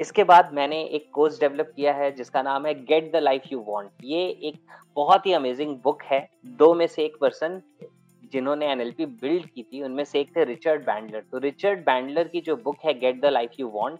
[0.00, 3.64] इसके बाद मैंने एक कोर्स डेवलप किया है, जिसका नाम है get the life you
[3.68, 4.58] want ये एक
[4.96, 7.60] बहुत ही अमेजिंग बुक है, दो में से एक पर्सन
[8.32, 12.40] जिन्होंने एनएलपी बिल्ड की थी उनमें से एक थे रिचर्ड बैंडलर तो रिचर्ड बैंडलर की
[12.40, 13.98] जो बुक है get the life you want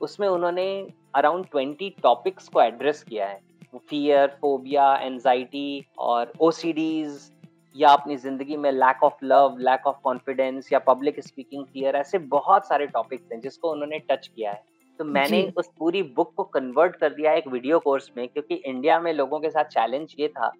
[0.00, 0.66] उसमें उन्होंने
[1.14, 3.40] अराउंड ट्वेंटी टॉपिक्स को एड्रेस किया है।
[3.80, 7.30] फियर फोबिया एनजाइटी और ओसीडीज
[7.76, 12.18] या अपनी ज़िंदगी में lack of love lack of confidence या पब्लिक स्पीकिंग फियर ऐसे
[12.30, 14.62] बहुत सारे टॉपिक्स हैं जिसको उन्होंने टच किया है।
[15.00, 18.98] तो मैंने उस पूरी बुक को कन्वर्ट कर दिया एक वीडियो कोर्स में क्योंकि इंडिया
[19.00, 20.52] में लोगों के साथ चैलेंज ये था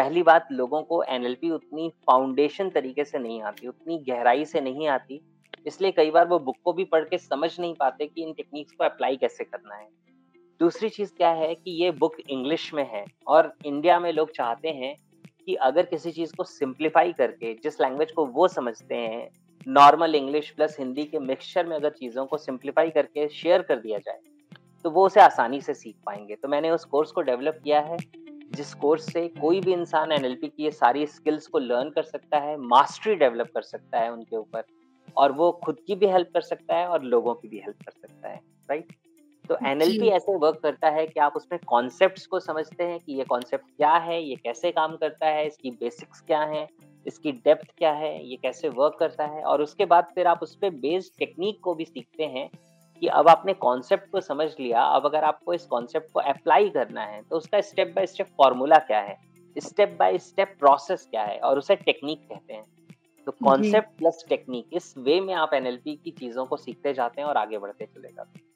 [0.00, 4.86] पहली बात लोगों को एनएलपी उतनी फाउंडेशन तरीके से नहीं आती, उतनी गहराई से नहीं
[4.88, 5.20] आती,
[5.66, 8.72] इसलिए कई बार वो बुक को भी पढ़ के समझ नहीं पाते कि इन टेक्निक्स
[8.72, 9.88] को अप्लाई कैसे करना है।
[10.60, 14.68] दूसरी चीज़ क्या है कि ये बुक इंग्लिश में है और इंडिया में लोग चाहते
[14.70, 14.94] हैं
[15.46, 19.28] कि अगर किसी चीज़ को सिंप्लीफाई करके, जिस लैंग्वेज को वो समझते हैं
[19.66, 23.98] नॉर्मल इंग्लिश प्लस हिंदी के मिक्सचर में अगर चीज़ों को सिंप्लीफाई करके शेयर कर दिया
[23.98, 24.18] जाए
[24.84, 27.96] तो वो उसे आसानी से सीख पाएँगे। तो मैंने उस कोर्स को डेवलप किया है।
[28.50, 32.38] जिस कोर्स से कोई भी इंसान एनएलपी की ये सारी स्किल्स को लर्न कर सकता
[32.38, 34.62] है मास्टरी डेवलप कर सकता है उनके ऊपर
[35.16, 37.92] और वो खुद की भी हेल्प कर सकता है और लोगों की भी हेल्प कर
[37.92, 38.92] सकता है राइट?
[39.44, 43.24] तो एनएलपी ऐसे वर्क करता है कि आप उसमें कॉन्सेप्ट्स को समझते हैं कि ये
[43.24, 46.66] कॉन्सेप्ट क्या है ये कैसे काम करता है इसकी बेसिक्स क्या है
[47.06, 50.54] इसकी डेप्थ क्या है ये कैसे वर्क करता है और उसके बाद फिर आप उस
[50.54, 52.48] पर बेस्ड टेक्निक को भी सीखते हैं
[53.00, 57.04] कि अब आपने कॉन्सेप्ट को समझ लिया अब अगर आपको इस कॉन्सेप्ट को अप्लाई करना
[57.04, 59.16] है तो उसका स्टेप बाय स्टेप फॉर्मूला क्या है?
[59.56, 61.38] स्टेप बाय स्टेप प्रोसेस क्या है?
[61.38, 62.64] और उसे टेक्निक कहते हैं।
[63.26, 67.28] तो कॉन्सेप्ट प्लस टेक्निक इस वे में आप एनएलपी की चीज़ों को सीखते जाते हैं
[67.28, 68.48] और आगे बढ़ते चले जाते हैं।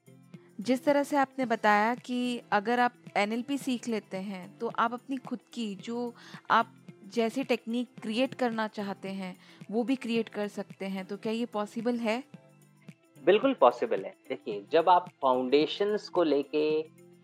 [0.60, 5.16] जिस तरह से आपने बताया कि अगर आप एनएलपी सीख लेते हैं तो आप अपनी
[5.16, 6.12] खुद की जो
[6.50, 6.72] आप
[7.14, 9.36] जैसे टेक्निक क्रिएट करना चाहते हैं
[9.70, 12.22] वो भी क्रिएट कर सकते हैं। तो क्या ये पॉसिबल है?
[13.24, 16.82] बिल्कुल पॉसिबल है। देखिए जब आप फाउंडेशंस को लेके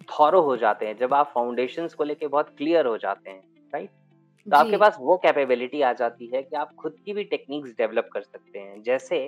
[0.08, 3.90] थॉरो हो जाते हैं जब आप फाउंडेशंस को लेके बहुत क्लियर हो जाते हैं राइट
[4.46, 8.08] तो आपके पास वो कैपेबिलिटी आ जाती है कि आप खुद की भी टेक्निक्स डेवलप
[8.12, 9.18] कर सकते हैं। जैसे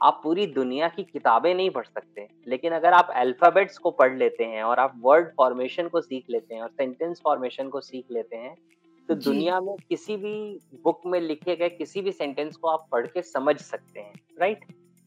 [0.00, 4.44] आप पूरी दुनिया की किताबें नहीं पढ़ सकते लेकिन अगर आप अल्फ़ाबेट्स को पढ़ लेते
[4.44, 8.36] हैं और आप वर्ड फॉर्मेशन को सीख लेते हैं और सेंटेंस फॉर्मेशन को सीख लेते
[8.36, 8.54] हैं
[9.08, 10.36] तो दुनिया में किसी भी
[10.84, 14.64] बुक में लिखे गए किसी भी सेंटेंस को आप पढ़ के समझ सकते हैं राइट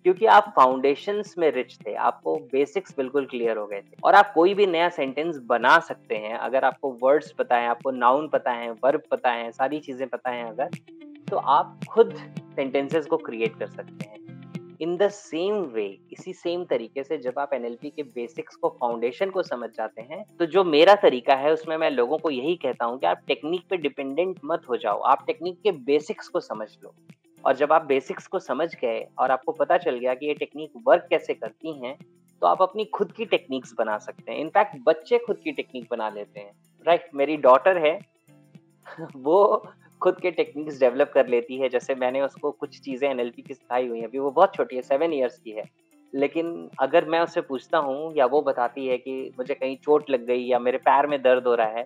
[0.07, 4.31] क्योंकि आप फाउंडेशन में रिच थे, आपको बेसिक्स बिल्कुल क्लियर हो गए थे। और आप
[4.33, 8.51] कोई भी नया सेंटेंस बना सकते हैं, अगर आपको वर्ड्स पता है, आपको नाउन पता
[8.51, 10.69] है वर्ब पता है, सारी चीज़ें पता है अगर
[11.29, 12.13] तो आप खुद
[12.55, 17.39] सेंटेंसेस को क्रिएट कर सकते हैं। इन द सेम वे इसी सेम तरीके से जब
[17.39, 21.53] आप एनएलपी के बेसिक्स को फाउंडेशन को समझ जाते हैं तो जो मेरा तरीका है,
[21.53, 24.99] उसमें मैं लोगों को यही कहता हूँ कि आप टेक्निक पे डिपेंडेंट मत हो जाओ।
[25.01, 26.95] आप टेक्निक के बेसिक्स को समझ लो।
[27.47, 30.71] और जब आप बेसिक्स को समझ गए और आपको पता चल गया कि ये टेक्निक
[30.87, 31.97] वर्क कैसे करती हैं
[32.41, 36.09] तो आप अपनी खुद की टेक्निक्स बना सकते हैं। इनफैक्ट बच्चे खुद की टेक्निक बना
[36.09, 36.51] लेते हैं।
[36.87, 37.15] Right right?
[37.15, 37.99] मेरी डॉटर है,
[39.15, 39.67] वो
[40.01, 43.87] खुद के टेक्निक्स डेवलप कर लेती है। जैसे मैंने उसको कुछ चीज़ें एनएलपी की सिखाई
[43.87, 45.63] हुई हैं, अभी वो बहुत छोटी है सेवन ईयर्स की है।
[46.15, 50.25] लेकिन अगर मैं उससे पूछता हूँ या वो बताती है कि मुझे कहीं चोट लग
[50.25, 51.85] गई या मेरे पैर में दर्द हो रहा है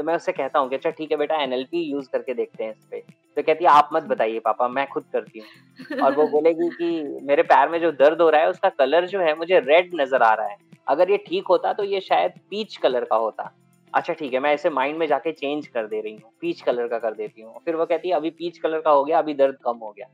[0.00, 2.70] तो मैं उससे कहता हूँ कि अच्छा ठीक है बेटा एनएलपी यूज़ करके देखते हैं
[2.70, 3.00] इस पे।
[3.36, 7.18] तो कहती है आप मत बताइए पापा मैं खुद करती हूँ। और वो बोलेगी कि
[7.22, 10.22] मेरे पैर में जो दर्द हो रहा है उसका कलर जो है मुझे रेड नज़र
[10.22, 10.56] आ रहा है।
[10.88, 13.50] अगर ये ठीक होता तो ये शायद पीच कलर का होता।
[13.94, 16.86] अच्छा ठीक है मैं इसे माइंड में जाके चेंज कर दे रही हूँ पीच कलर
[16.88, 19.34] का कर देती हूँ। फिर वो कहती है अभी पीच कलर का हो गया अभी
[19.34, 20.06] दर्द कम हो गया।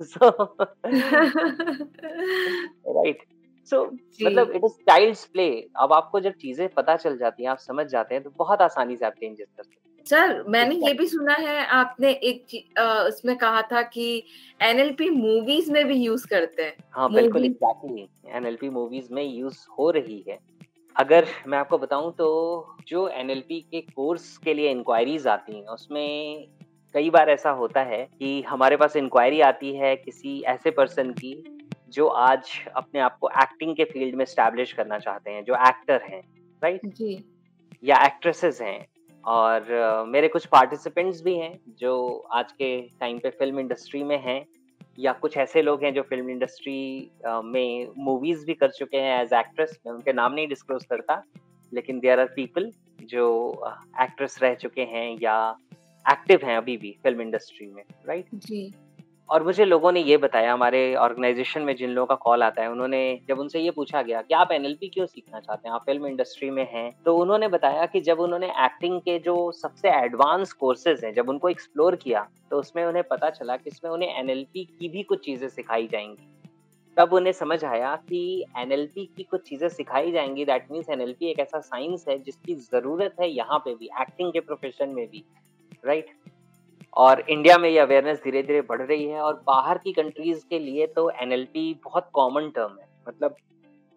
[2.88, 3.22] राइट
[3.70, 3.84] सो
[4.20, 7.86] मतलब इट इज़ चाइल्ड्स प्ले अब आपको जब चीज़ें पता चल जाती हैं आप समझ
[7.86, 11.06] जाते हैं तो बहुत आसानी से आप चेंजेस कर सकते हैं। सर मैंने ये भी
[11.06, 14.22] सुना है आपने एक आ, उसमें कहा था कि
[14.60, 19.90] एनएलपी मूवीज़ में भी यूज़ करते हैं। हाँ बिल्कुल एग्जैक्टली एनएलपी मूवीज़ में यूज़ हो
[19.90, 20.38] रही है।
[20.96, 26.46] अगर मैं आपको बताऊँ तो जो एनएलपी के कोर्स के लिए इंक्वायरीज आती हैं उसमें
[26.94, 31.32] कई बार ऐसा होता है कि हमारे पास इंक्वायरी आती है किसी ऐसे पर्सन की
[31.94, 36.02] जो आज अपने आप को एक्टिंग के फ़ील्ड में स्टैब्लिश करना चाहते हैं जो एक्टर
[36.02, 36.22] हैं
[36.62, 37.24] राइट जी।
[37.82, 38.86] या एक्ट्रेसेस हैं
[39.24, 41.94] और uh, मेरे कुछ पार्टिसिपेंट्स भी हैं जो
[42.32, 44.44] आज के टाइम पे फ़िल्म इंडस्ट्री में हैं
[44.98, 47.10] या कुछ ऐसे लोग हैं जो फ़िल्म इंडस्ट्री
[47.44, 51.22] में मूवीज़ भी कर चुके हैं एज एक्ट्रेस मैं उनके नाम नहीं डिस्क्लोज करता
[51.72, 52.70] लेकिन देयर आर पीपल
[53.04, 53.26] जो
[54.02, 55.36] एक्ट्रेस रह चुके हैं या
[56.04, 58.44] एक्टिव हैं अभी भी फ़िल्म इंडस्ट्री में राइट right?
[58.46, 58.72] जी।
[59.28, 62.70] और मुझे लोगों ने ये बताया, हमारे ऑर्गेनाइजेशन में जिन लोगों का कॉल आता है,
[62.70, 65.74] उन्होंने जब उनसे ये पूछा गया कि आप एनएलपी क्यों सीखना चाहते हैं?
[65.74, 69.90] आप फ़िल्म इंडस्ट्री में हैं। तो उन्होंने बताया कि जब उन्होंने एक्टिंग के जो सबसे
[69.90, 74.18] एडवांस कोर्सेज हैं, जब उनको एक्सप्लोर किया तो उसमें उन्हें पता चला कि इसमें उन्हें
[74.18, 76.28] एनएलपी की भी कुछ चीज़ें सिखाई जाएँगी।
[76.96, 81.38] तब उन्हें समझ आया कि एनएलपी की कुछ चीज़ें सिखाई जाएँगी दैट मीन्स एनएलपी एक
[81.38, 85.24] ऐसा साइंस है जिसकी ज़रूरत है यहाँ पे भी एक्टिंग के प्रोफेशन में भी
[85.86, 86.33] राइट right?
[86.96, 90.58] और इंडिया में ये अवेयरनेस धीरे धीरे बढ़ रही है और बाहर की कंट्रीज़ के
[90.58, 93.36] लिए तो एनएलपी बहुत कॉमन टर्म है। मतलब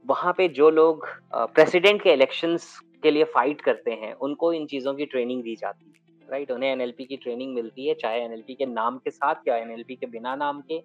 [0.05, 4.93] वहाँ पे जो लोग प्रेसिडेंट के इलेक्शंस के लिए फाइट करते हैं, उनको इन चीज़ों
[4.93, 5.95] की ट्रेनिंग दी जाती है
[6.27, 9.95] राइट उन्हें एनएलपी की ट्रेनिंग मिलती है, चाहे एनएलपी के नाम के साथ या एनएलपी
[9.95, 10.81] के बिना नाम के,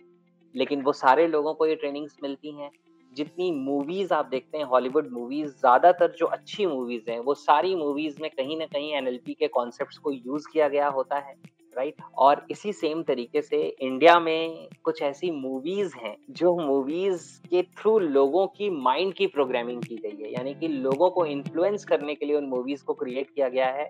[0.54, 2.70] लेकिन वो सारे लोगों को ये ट्रेनिंग्स मिलती हैं।
[3.12, 8.20] जितनी मूवीज़ आप देखते हैं हॉलीवुड मूवीज़ ज़्यादातर जो अच्छी मूवीज़ हैं, वो सारी मूवीज़
[8.22, 11.34] में कहीं ना कहीं एनएलपी के कॉन्सेप्ट्स को यूज़ किया गया होता है।
[11.76, 12.02] राइट?
[12.16, 17.98] और इसी सेम तरीके से इंडिया में कुछ ऐसी मूवीज़ हैं जो मूवीज़ के थ्रू
[17.98, 22.26] लोगों की माइंड की प्रोग्रामिंग की गई है। यानी कि लोगों को इन्फ्लुएंस करने के
[22.26, 23.88] लिए उन मूवीज़ को क्रिएट किया गया है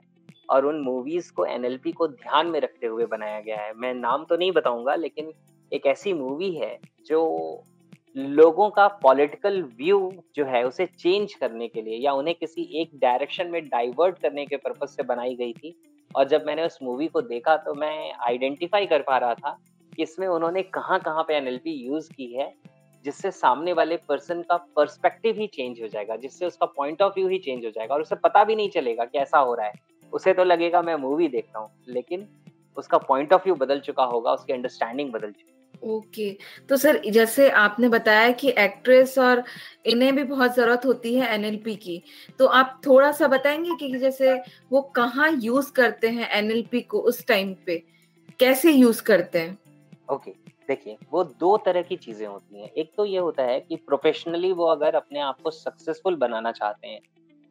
[0.48, 4.24] और उन मूवीज़ को एनएलपी को ध्यान में रखते हुए बनाया गया है। मैं नाम
[4.24, 5.32] तो नहीं बताऊँगा, लेकिन
[5.72, 7.64] एक ऐसी मूवी है जो
[8.16, 12.90] लोगों का पॉलिटिकल व्यू जो है उसे चेंज करने के लिए या उन्हें किसी एक
[13.00, 15.74] डायरेक्शन में डाइवर्ट करने के पर्पज से बनाई गई थी
[16.16, 19.58] और जब मैंने उस मूवी को देखा तो मैं आइडेंटिफाई कर पा रहा था
[19.92, 22.52] कि इसमें उन्होंने कहाँ कहाँ पे एनएलपी यूज़ की है,
[23.04, 27.28] जिससे सामने वाले पर्सन का पर्सपेक्टिव ही चेंज हो जाएगा, जिससे उसका पॉइंट ऑफ़ व्यू
[27.28, 29.72] ही चेंज हो जाएगा और उसे पता भी नहीं चलेगा कि ऐसा हो रहा है।
[30.12, 32.28] उसे तो लगेगा मैं मूवी देखता हूँ, लेकिन
[32.76, 35.51] उसका पॉइंट ऑफ़ व्यू बदल चुका होगा, उसकी अंडरस्टैंडिंग बदल चुकी
[35.82, 36.36] ओके।
[36.68, 39.42] तो सर जैसे आपने बताया कि एक्ट्रेस और
[39.86, 42.02] इन्हें भी बहुत ज़रूरत होती है एनएलपी की
[42.38, 44.34] तो आप थोड़ा सा बताएँगे कि जैसे
[44.72, 47.82] वो कहाँ यूज़ करते हैं एनएलपी को उस टाइम पे?
[48.40, 49.58] कैसे यूज़ करते हैं?
[50.10, 53.60] ओके okay, देखिए वो दो तरह की चीज़ें होती हैं। एक तो ये होता है
[53.60, 57.00] कि प्रोफेशनली वो अगर अपने आप को सक्सेसफुल बनाना चाहते हैं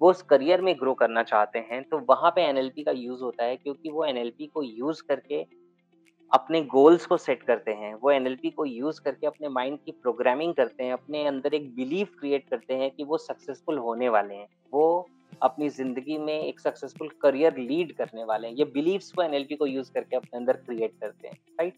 [0.02, 3.44] वो उस करियर में ग्रो करना चाहते हैं तो वहाँ पे एनएलपी का यूज़ होता
[3.44, 5.46] है क्योंकि वो एनएलपी को यूज़ करके
[6.32, 10.54] अपने गोल्स को सेट करते हैं, वो एनएलपी को यूज़ करके अपने माइंड की प्रोग्रामिंग
[10.54, 14.48] करते हैं, अपने अंदर एक बिलीफ क्रिएट करते हैं कि वो सक्सेसफुल होने वाले हैं,
[14.74, 15.08] वो
[15.42, 19.66] अपनी ज़िंदगी में एक सक्सेसफुल करियर लीड करने वाले हैं। ये बिलीव्स को एनएलपी को
[19.66, 21.74] यूज़ करके अपने अंदर क्रिएट करते हैं, राइट?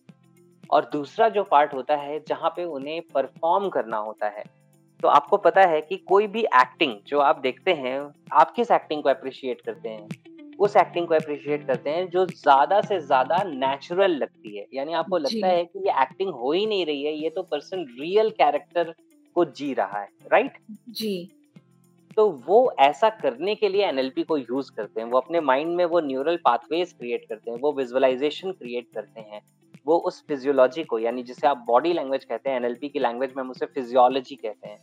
[0.69, 4.43] और दूसरा जो पार्ट होता है, जहाँ पे उन्हें परफॉर्म करना होता है
[5.03, 7.99] तो आपको पता है कि कोई भी एक्टिंग जो आप देखते हैं,
[8.33, 10.07] आप किस एक्टिंग को अप्रिशिएट करते हैं?
[10.59, 15.17] उस एक्टिंग को अप्रिशिएट करते हैं जो ज़्यादा से ज़्यादा नेचुरल लगती है। यानी आपको
[15.17, 18.93] लगता है कि ये एक्टिंग हो ही नहीं रही है ये तो पर्सन रियल कैरेक्टर
[19.35, 20.57] को जी रहा है राइट
[20.91, 21.29] जी।
[22.17, 25.83] तो वो ऐसा करने के लिए एनएलपी को यूज़ करते हैं वो अपने माइंड में
[25.85, 29.41] वो न्यूरल पाथवेज क्रिएट करते हैं वो विजुअलाइजेशन क्रिएट करते हैं
[29.87, 33.43] वो उस फिजियोलॉजी को यानी जिसे आप बॉडी लैंग्वेज कहते हैं एनएलपी की लैंग्वेज में
[33.43, 34.77] हम उसे फिजियोलॉजी कहते हैं।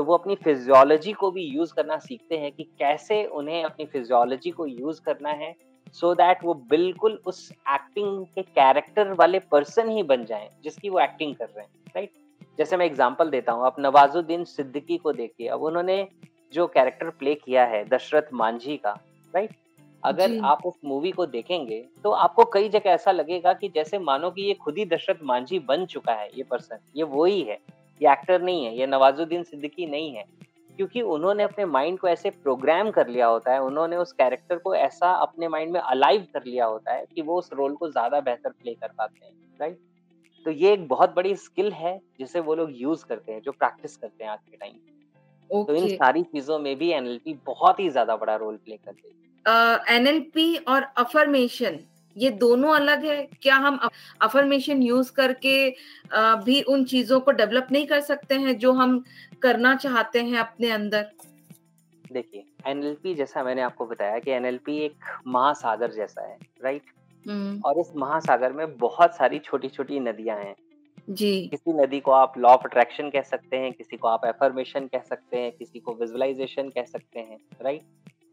[0.00, 4.50] तो वो अपनी फिजियोलॉजी को भी यूज़ करना सीखते हैं कि कैसे उन्हें अपनी फिजियोलॉजी
[4.50, 5.52] को यूज़ करना है
[5.94, 10.88] सो so दैट वो बिल्कुल उस एक्टिंग के कैरेक्टर वाले पर्सन ही बन जाएँ जिसकी
[10.88, 12.10] वो एक्टिंग कर रहे हैं राइट
[12.58, 16.08] जैसे मैं एग्जांपल देता हूँ आप नवाजुद्दीन सिद्दीकी को देखिए अब उन्होंने
[16.52, 18.90] जो कैरेक्टर प्ले किया है दशरथ मांझी का
[19.34, 19.50] राइट
[20.04, 24.30] अगर आप उस मूवी को देखेंगे तो आपको कई जगह ऐसा लगेगा कि जैसे मानो
[24.30, 27.58] कि ये खुद ही दशरथ मांझी बन चुका है ये पर्सन ये वो ही है।
[28.00, 30.24] ये एक्टर नहीं है ये नवाजुद्दीन सिद्दीकी नहीं है।
[30.76, 34.74] क्योंकि उन्होंने अपने माइंड को ऐसे प्रोग्राम कर लिया होता है उन्होंने उस कैरेक्टर को
[34.74, 38.20] ऐसा अपने माइंड में अलाइव कर लिया होता है कि वो उस रोल को ज़्यादा
[38.20, 39.78] बेहतर प्ले कर पाते हैं राइट
[40.46, 43.96] तो ये एक बहुत बड़ी स्किल है जिसे वो लोग यूज़ करते हैं जो प्रैक्टिस
[43.96, 44.72] करते हैं आज के टाइम
[45.50, 45.66] okay.
[45.66, 49.96] तो इन सारी चीज़ों में भी एनएलपी बहुत ही ज़्यादा बड़ा रोल प्ले करते हैं।
[49.96, 51.78] एनएलपी और अफर्मेशन
[52.16, 53.78] ये दोनों अलग है। क्या हम
[54.22, 55.54] अफर्मेशन यूज़ करके
[56.44, 59.02] भी उन चीज़ों को डेवलप नहीं कर सकते हैं जो हम
[59.42, 61.10] करना चाहते हैं अपने अंदर?
[62.04, 66.82] देखिए एनएलपी जैसा मैंने आपको बताया कि एनएलपी एक महासागर जैसा है राइट
[67.26, 70.54] हम्म। और इस महासागर में बहुत सारी छोटी छोटी नदियाँ हैं।
[71.10, 74.86] जी। किसी नदी को आप लॉ ऑफ़ अट्रैक्शन कह सकते हैं किसी को आप एफर्मेशन
[74.86, 77.82] कह सकते हैं किसी को विजुअलाइजेशन कह सकते हैं राइट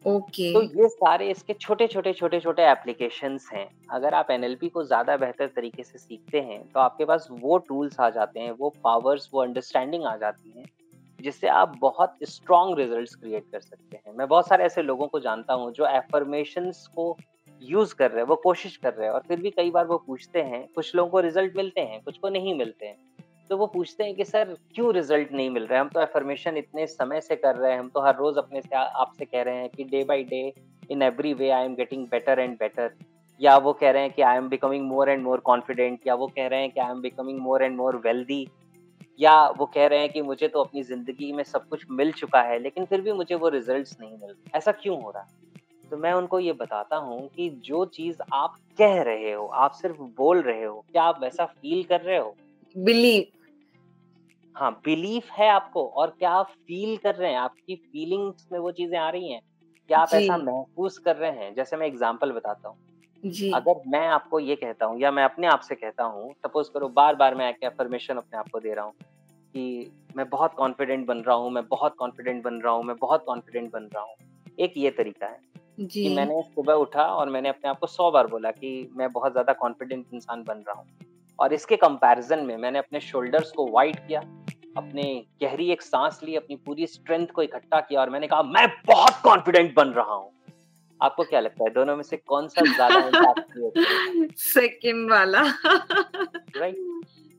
[0.07, 4.83] ओके। तो ये सारे इसके छोटे छोटे छोटे छोटे एप्लीकेशन हैं। अगर आप एनएलपी को
[4.83, 8.73] ज़्यादा बेहतर तरीके से सीखते हैं तो आपके पास वो टूल्स आ जाते हैं, वो
[8.83, 10.65] पावर्स वो अंडरस्टैंडिंग आ जाती है,
[11.19, 15.19] जिससे आप बहुत स्ट्रॉन्ग रिजल्ट्स क्रिएट कर सकते हैं। मैं बहुत सारे ऐसे लोगों को
[15.19, 17.15] जानता हूँ जो एफर्मेशन को
[17.61, 19.97] यूज़ कर रहे हैं, वो कोशिश कर रहे हैं और फिर भी कई बार वो
[20.07, 22.97] पूछते हैं, कुछ लोगों को रिज़ल्ट मिलते हैं, कुछ को नहीं मिलते हैं।
[23.49, 25.81] तो वो पूछते हैं कि, सर, क्यों रिज़ल्ट नहीं मिल रहा है?
[25.81, 28.75] हम तो एफर्मेशन इतने समय से कर रहे हैं, हम तो हर रोज अपने से,
[28.75, 30.53] आपसे कह रहे हैं कि day by day
[30.91, 32.91] in every way I am getting better and better
[33.41, 36.27] या वो कह रहे हैं कि I am becoming more and more confident या वो
[36.27, 38.47] कह रहे हैं कि I am becoming more and more wealthy
[39.19, 42.41] या वो कह रहे हैं कि, मुझे तो अपनी ज़िंदगी में सब कुछ मिल चुका
[42.41, 45.27] है, लेकिन फिर भी मुझे वो रिजल्ट्स नहीं मिल ऐसा क्यों हो रहा है?
[45.89, 50.01] तो मैं उनको ये बताता हूँ कि जो चीज़ आप कह रहे हो, आप सिर्फ़
[50.01, 52.35] बोल रहे हो, क्या आप वैसा फील कर रहे हो?
[52.77, 53.25] बिलीव।
[54.55, 58.71] हाँ बिलीफ है आपको और क्या आप फील कर रहे हैं आपकी फीलिंग्स में वो
[58.71, 59.41] चीज़ें आ रही हैं
[59.89, 61.53] क्या आप ऐसा महसूस कर रहे हैं?
[61.55, 62.77] जैसे मैं एग्जांपल बताता हूँ।
[63.23, 66.69] जी। अगर मैं आपको ये कहता हूँ या मैं अपने आप से कहता हूँ सपोज़
[66.73, 68.93] करो बार बार मैं अफर्मेशन अपने आप को दे रहा हूँ
[69.55, 73.23] कि मैं बहुत कॉन्फिडेंट बन रहा हूँ मैं बहुत कॉन्फिडेंट बन रहा हूँ मैं बहुत
[73.27, 74.15] कॉन्फिडेंट बन रहा हूँ।
[74.59, 75.39] एक ये तरीका है
[75.79, 79.11] जी। कि मैंने सुबह उठा और मैंने अपने आप को सौ बार बोला कि मैं
[79.11, 81.06] बहुत ज़्यादा कॉन्फिडेंट इंसान बन रहा हूँ।
[81.39, 84.19] और इसके कंपैरिजन में मैंने अपने शोल्डर्स को वाइट किया
[84.77, 88.67] अपने गहरी एक सांस ली अपनी पूरी स्ट्रेंथ को इकट्ठा किया और मैंने कहा मैं
[88.87, 90.31] बहुत कॉन्फिडेंट बन रहा हूँ।
[91.01, 93.33] आपको क्या लगता है दोनों में से कौन सा ज़्यादा
[94.37, 95.41] सेकंड वाला।
[96.57, 96.75] राइट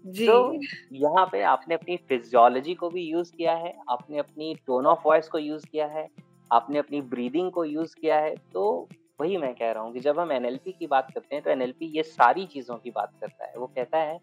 [0.07, 0.61] जी। तो
[0.93, 5.29] यहाँ पे आपने अपनी फिजियोलॉजी को भी यूज़ किया है आपने अपनी टोन ऑफ़ वॉइस
[5.29, 6.09] को यूज़ किया है
[6.53, 10.19] आपने अपनी ब्रीदिंग को यूज़ किया है तो वही मैं कह रहा हूँ कि जब
[10.19, 13.53] हम एनएलपी की बात करते हैं तो एनएलपी ये सारी चीज़ों की बात करता है।
[13.57, 14.19] वो कहता है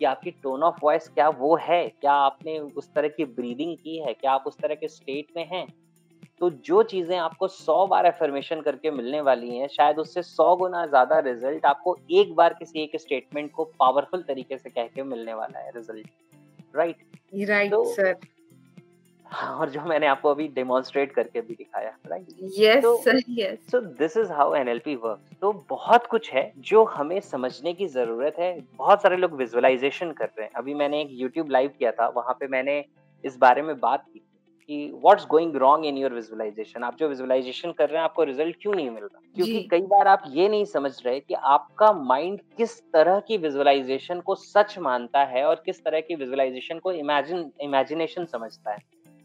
[0.00, 1.86] कि आपकी टोन ऑफ़ वॉइस क्या वो है?
[1.90, 4.14] क्या आपने उस तरह की ब्रीदिंग की है?
[4.14, 5.66] क्या आप उस तरह के स्टेट में हैं?
[6.40, 10.84] तो जो चीज़ें आपको सौ बार एफर्मेशन करके मिलने वाली हैं शायद उससे सौ गुना
[10.86, 15.34] ज़्यादा रिज़ल्ट आपको एक बार किसी एक स्टेटमेंट को पावरफुल तरीके से कह के मिलने
[15.34, 17.04] वाला है रिज़ल्ट राइट
[17.48, 18.14] राइट सर
[19.30, 22.84] और जो मैंने आपको अभी डेमोन्स्ट्रेट करके भी दिखाया right yes
[23.28, 27.86] yes so this is how NLP work तो बहुत कुछ है जो हमें समझने की
[27.86, 31.92] ज़रूरत है। बहुत सारे लोग विजुअलाइजेशन कर रहे हैं। अभी मैंने एक यूट्यूब लाइव किया
[31.92, 32.84] था वहाँ पे मैंने
[33.24, 37.72] इस बारे में बात की कि what's going wrong in your visualisation आप जो विजुअलाइजेशन
[37.72, 39.20] कर रहे हैं आपको रिज़ल्ट क्यों नहीं मिल रहा?
[39.34, 44.20] क्योंकि कई बार आप ये नहीं समझ रहे कि आपका माइंड किस तरह की विजुअलाइजेशन
[44.20, 48.78] को सच मानता है और किस तरह की विजुअलाइजेशन को इमेजिन इमेजिनेशन समझता है।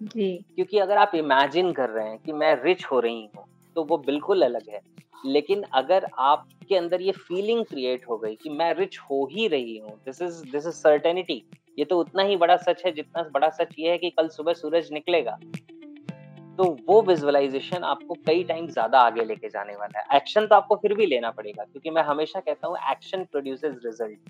[0.04, 3.98] क्योंकि अगर आप इमेजिन कर रहे हैं कि मैं रिच हो रही हूँ तो वो
[3.98, 4.82] बिल्कुल अलग है।
[5.26, 9.78] लेकिन अगर आपके अंदर ये फीलिंग क्रिएट हो गई कि मैं रिच हो ही रही
[9.78, 11.44] हूँ this is this is certainty
[11.78, 14.54] ये तो उतना ही बड़ा सच है जितना बड़ा सच ये है कि कल सुबह
[14.54, 15.38] सूरज निकलेगा।
[16.60, 20.76] तो वो विजुअलाइजेशन आपको कई टाइम ज़्यादा आगे लेके जाने वाला है। एक्शन तो आपको
[20.76, 24.30] फिर भी लेना पड़ेगा, क्योंकि मैं हमेशा कहता हूँ एक्शन प्रोड्यूसेस रिज़ल्ट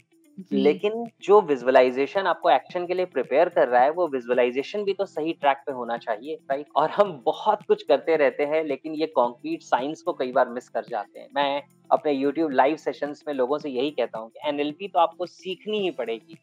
[0.53, 5.05] लेकिन जो विजुअलाइजेशन आपको एक्शन के लिए प्रिपेयर कर रहा है, वो विजुअलाइजेशन भी तो
[5.05, 6.65] सही ट्रैक पे होना चाहिए, राइट?
[6.75, 10.69] और हम बहुत कुछ करते रहते हैं, लेकिन ये कॉन्क्रीट साइंस को कई बार मिस
[10.69, 11.61] कर जाते हैं। मैं
[11.91, 15.79] अपने यूट्यूब लाइव सेशंस में लोगों से यही कहता हूँ कि एनएलपी तो आपको सीखनी
[15.79, 16.37] ही पड़ेगी।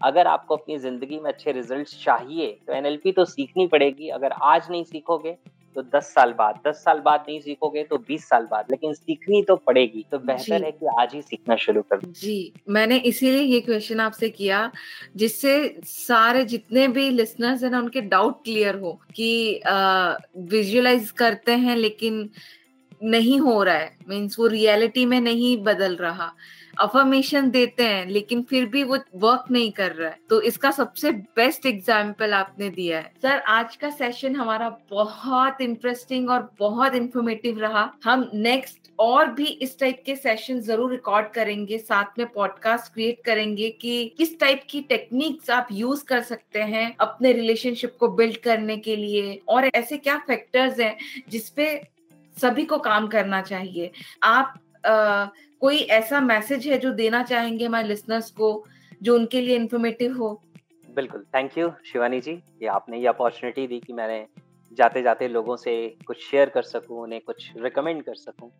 [0.00, 4.70] अगर आपको अपनी ज़िंदगी में अच्छे रिज़ल्ट चाहिए तो एनएलपी तो सीखनी पड़ेगी। अगर आज
[4.70, 5.36] नहीं सीखोगे
[5.76, 9.42] तो दस साल बाद दस साल बाद नहीं सीखोगे तो बीस साल बाद लेकिन सीखनी
[9.42, 13.60] तो पड़ेगी। तो बेहतर है कि आज ही सीखना शुरू कर जी मैंने इसीलिए ये
[13.60, 14.70] क्वेश्चन आपसे किया
[15.16, 19.60] जिससे सारे जितने भी लिसनर्स हैं ना उनके डाउट क्लियर हो कि
[20.50, 22.28] विजुअलाइज करते हैं लेकिन
[23.02, 26.32] नहीं हो रहा है। मीन्स वो रियलिटी में नहीं बदल रहा।
[26.78, 31.10] अफर्मेशन देते हैं लेकिन फिर भी वो वर्क नहीं कर रहा है। तो इसका सबसे
[31.36, 37.58] बेस्ट एग्ज़ाम्पल आपने दिया है। सर आज का सेशन हमारा बहुत इंटरेस्टिंग और बहुत इंफॉर्मेटिव
[37.60, 42.92] रहा। हम नेक्स्ट और भी इस टाइप के सेशन ज़रूर रिकॉर्ड करेंगे साथ में पॉडकास्ट
[42.94, 48.08] क्रिएट करेंगे कि किस टाइप की टेक्निक्स आप यूज़ कर सकते हैं अपने रिलेशनशिप को
[48.10, 50.96] बिल्ड करने के लिए। और ऐसे क्या फैक्टर्स हैं
[51.28, 51.68] जिसपे
[52.36, 53.90] सभी को काम करना चाहिए।
[54.24, 55.26] आप आ,
[55.60, 58.64] कोई ऐसा मैसेज है जो देना चाहेंगे हमारे लिसनर्स को,
[59.02, 60.42] जो उनके लिए इन्फॉर्मेटिव हो?
[60.94, 64.26] बिल्कुल थैंक यू शिवानी जी। ये आपने ये अपॉर्चुनिटी दी कि मैंने
[64.72, 68.50] जाते जाते लोगों से कुछ शेयर कर सकूँ, उन्हें कुछ रिकमेंड कर सकूँ।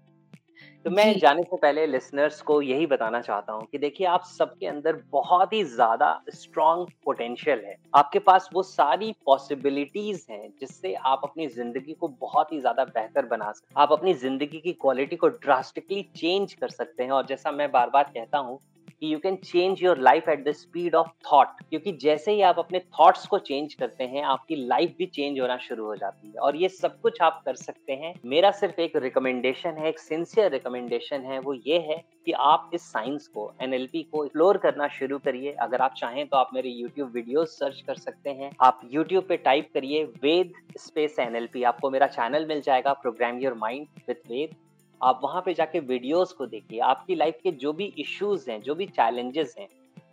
[0.89, 4.66] तो मैं जाने से पहले लिसनर्स को यही बताना चाहता हूँ कि देखिए आप सबके
[4.66, 11.20] अंदर बहुत ही ज़्यादा स्ट्रॉन्ग पोटेंशियल है। आपके पास वो सारी पॉसिबिलिटीज हैं जिससे आप
[11.24, 15.28] अपनी ज़िंदगी को बहुत ही ज़्यादा बेहतर बना सकते आप अपनी ज़िंदगी की क्वालिटी को
[15.28, 18.59] ड्रास्टिकली चेंज कर सकते हैं। और जैसा मैं बार बार कहता हूँ
[19.03, 22.59] कि you can change your life at the speed of thought क्योंकि जैसे ही आप
[22.59, 26.40] अपने थॉट्स को चेंज करते हैं, आपकी लाइफ भी चेंज होना शुरू हो जाती है।
[26.40, 30.51] और ये सब कुछ आप कर सकते हैं। मेरा सिर्फ़ एक रिकमेंडेशन है, एक सिंसियर
[30.53, 35.18] रिकमेंडेशन है। वो ये है कि आप इस साइंस को एनएलपी को एक्सप्लोर करना शुरू
[35.18, 39.24] करिए। अगर आप चाहें तो आप मेरे यूट्यूब वीडियो सर्च कर सकते हैं। आप यूट्यूब
[39.24, 44.30] पे टाइप करिए वेद स्पेस एनएलपी आपको मेरा चैनल मिल जाएगा program your mind with
[44.30, 44.55] Ved
[45.01, 48.74] आप वहाँ पे जाके वीडियोस को देखिए, आपकी लाइफ के जो भी इश्यूज़ हैं, जो
[48.74, 49.68] भी चैलेंजेस हैं,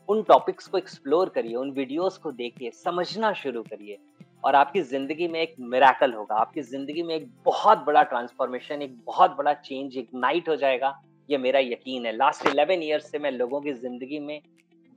[0.09, 3.97] उन टॉपिक्स को एक्सप्लोर करिए, उन वीडियोस को देखिए, समझना शुरू करिए
[4.43, 8.97] और आपकी ज़िंदगी में एक मेराकल होगा। आपकी ज़िंदगी में एक बहुत बड़ा ट्रांसफॉर्मेशन एक
[9.05, 10.93] बहुत बड़ा चेंज एक नाइट हो जाएगा।
[11.29, 14.39] ये मेरा यकीन है। लास्ट इलेवन ईयर्स से मैं लोगों की ज़िंदगी में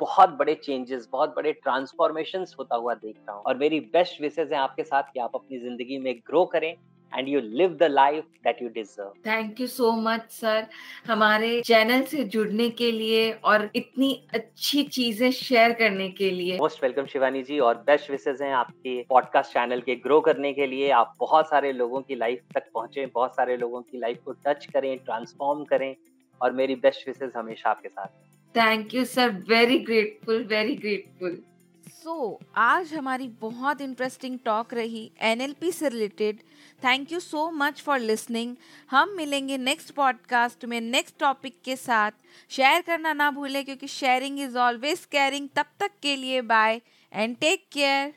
[0.01, 4.53] बहुत बड़े चेंजेस बहुत बड़े ट्रांसफॉर्मेशन होता हुआ देख रहा हूँ और मेरी बेस्ट विशेष
[4.53, 6.75] है आपके साथ कि आप अपनी ज़िंदगी में ग्रो करें।
[7.15, 10.67] And you live the life that you deserve thank you so much sir
[11.07, 16.83] हमारे चैनल से जुड़ने के लिए और इतनी अच्छी चीज़ें शेयर करने के लिए। मोस्ट
[16.83, 20.91] वेलकम शिवानी जी और बेस्ट विशेष हैं आपके पॉडकास्ट चैनल के ग्रो करने के लिए।
[20.93, 24.67] आप बहुत सारे लोगों की लाइफ तक पहुँचे बहुत सारे लोगों की लाइफ को टच
[24.75, 25.95] करें ट्रांसफॉर्म करें
[26.41, 28.07] और मेरी बेस्ट विशेष हमेशा आपके साथ।
[28.55, 31.43] Thank you sir very grateful very grateful
[31.87, 36.39] so आज हमारी बहुत इंटरेस्टिंग टॉक रही एनएलपी से related
[36.85, 38.55] thank you so much for listening
[38.91, 42.11] हम मिलेंगे नेक्स्ट पॉडकास्ट में नेक्स्ट टॉपिक के साथ.
[42.51, 46.81] शेयर करना ना भूलें, क्योंकि शेयरिंग इज़ ऑलवेज केयरिंग तब तक के लिए बाय
[47.13, 48.15] एंड टेक केयर